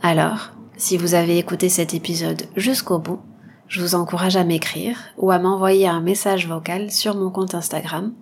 Alors, 0.02 0.52
si 0.80 0.96
vous 0.96 1.12
avez 1.12 1.36
écouté 1.36 1.68
cet 1.68 1.92
épisode 1.92 2.44
jusqu'au 2.56 2.98
bout, 2.98 3.20
je 3.68 3.82
vous 3.82 3.94
encourage 3.94 4.36
à 4.36 4.44
m'écrire 4.44 4.98
ou 5.18 5.30
à 5.30 5.38
m'envoyer 5.38 5.86
un 5.86 6.00
message 6.00 6.48
vocal 6.48 6.90
sur 6.90 7.14
mon 7.14 7.30
compte 7.30 7.54
Instagram 7.54 8.14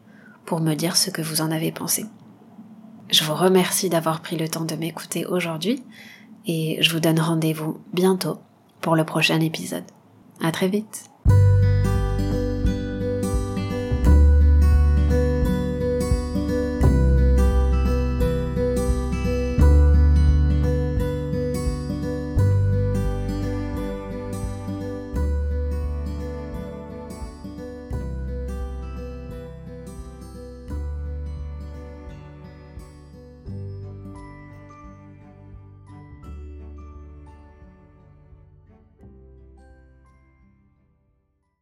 pour 0.44 0.60
me 0.60 0.74
dire 0.74 0.96
ce 0.96 1.10
que 1.10 1.22
vous 1.22 1.40
en 1.40 1.52
avez 1.52 1.70
pensé. 1.70 2.04
Je 3.10 3.22
vous 3.22 3.34
remercie 3.34 3.88
d'avoir 3.88 4.22
pris 4.22 4.36
le 4.36 4.48
temps 4.48 4.64
de 4.64 4.74
m'écouter 4.74 5.24
aujourd'hui 5.24 5.84
et 6.46 6.78
je 6.80 6.92
vous 6.92 7.00
donne 7.00 7.20
rendez-vous 7.20 7.78
bientôt 7.92 8.38
pour 8.80 8.96
le 8.96 9.04
prochain 9.04 9.40
épisode. 9.40 9.84
À 10.42 10.50
très 10.50 10.68
vite! 10.68 11.08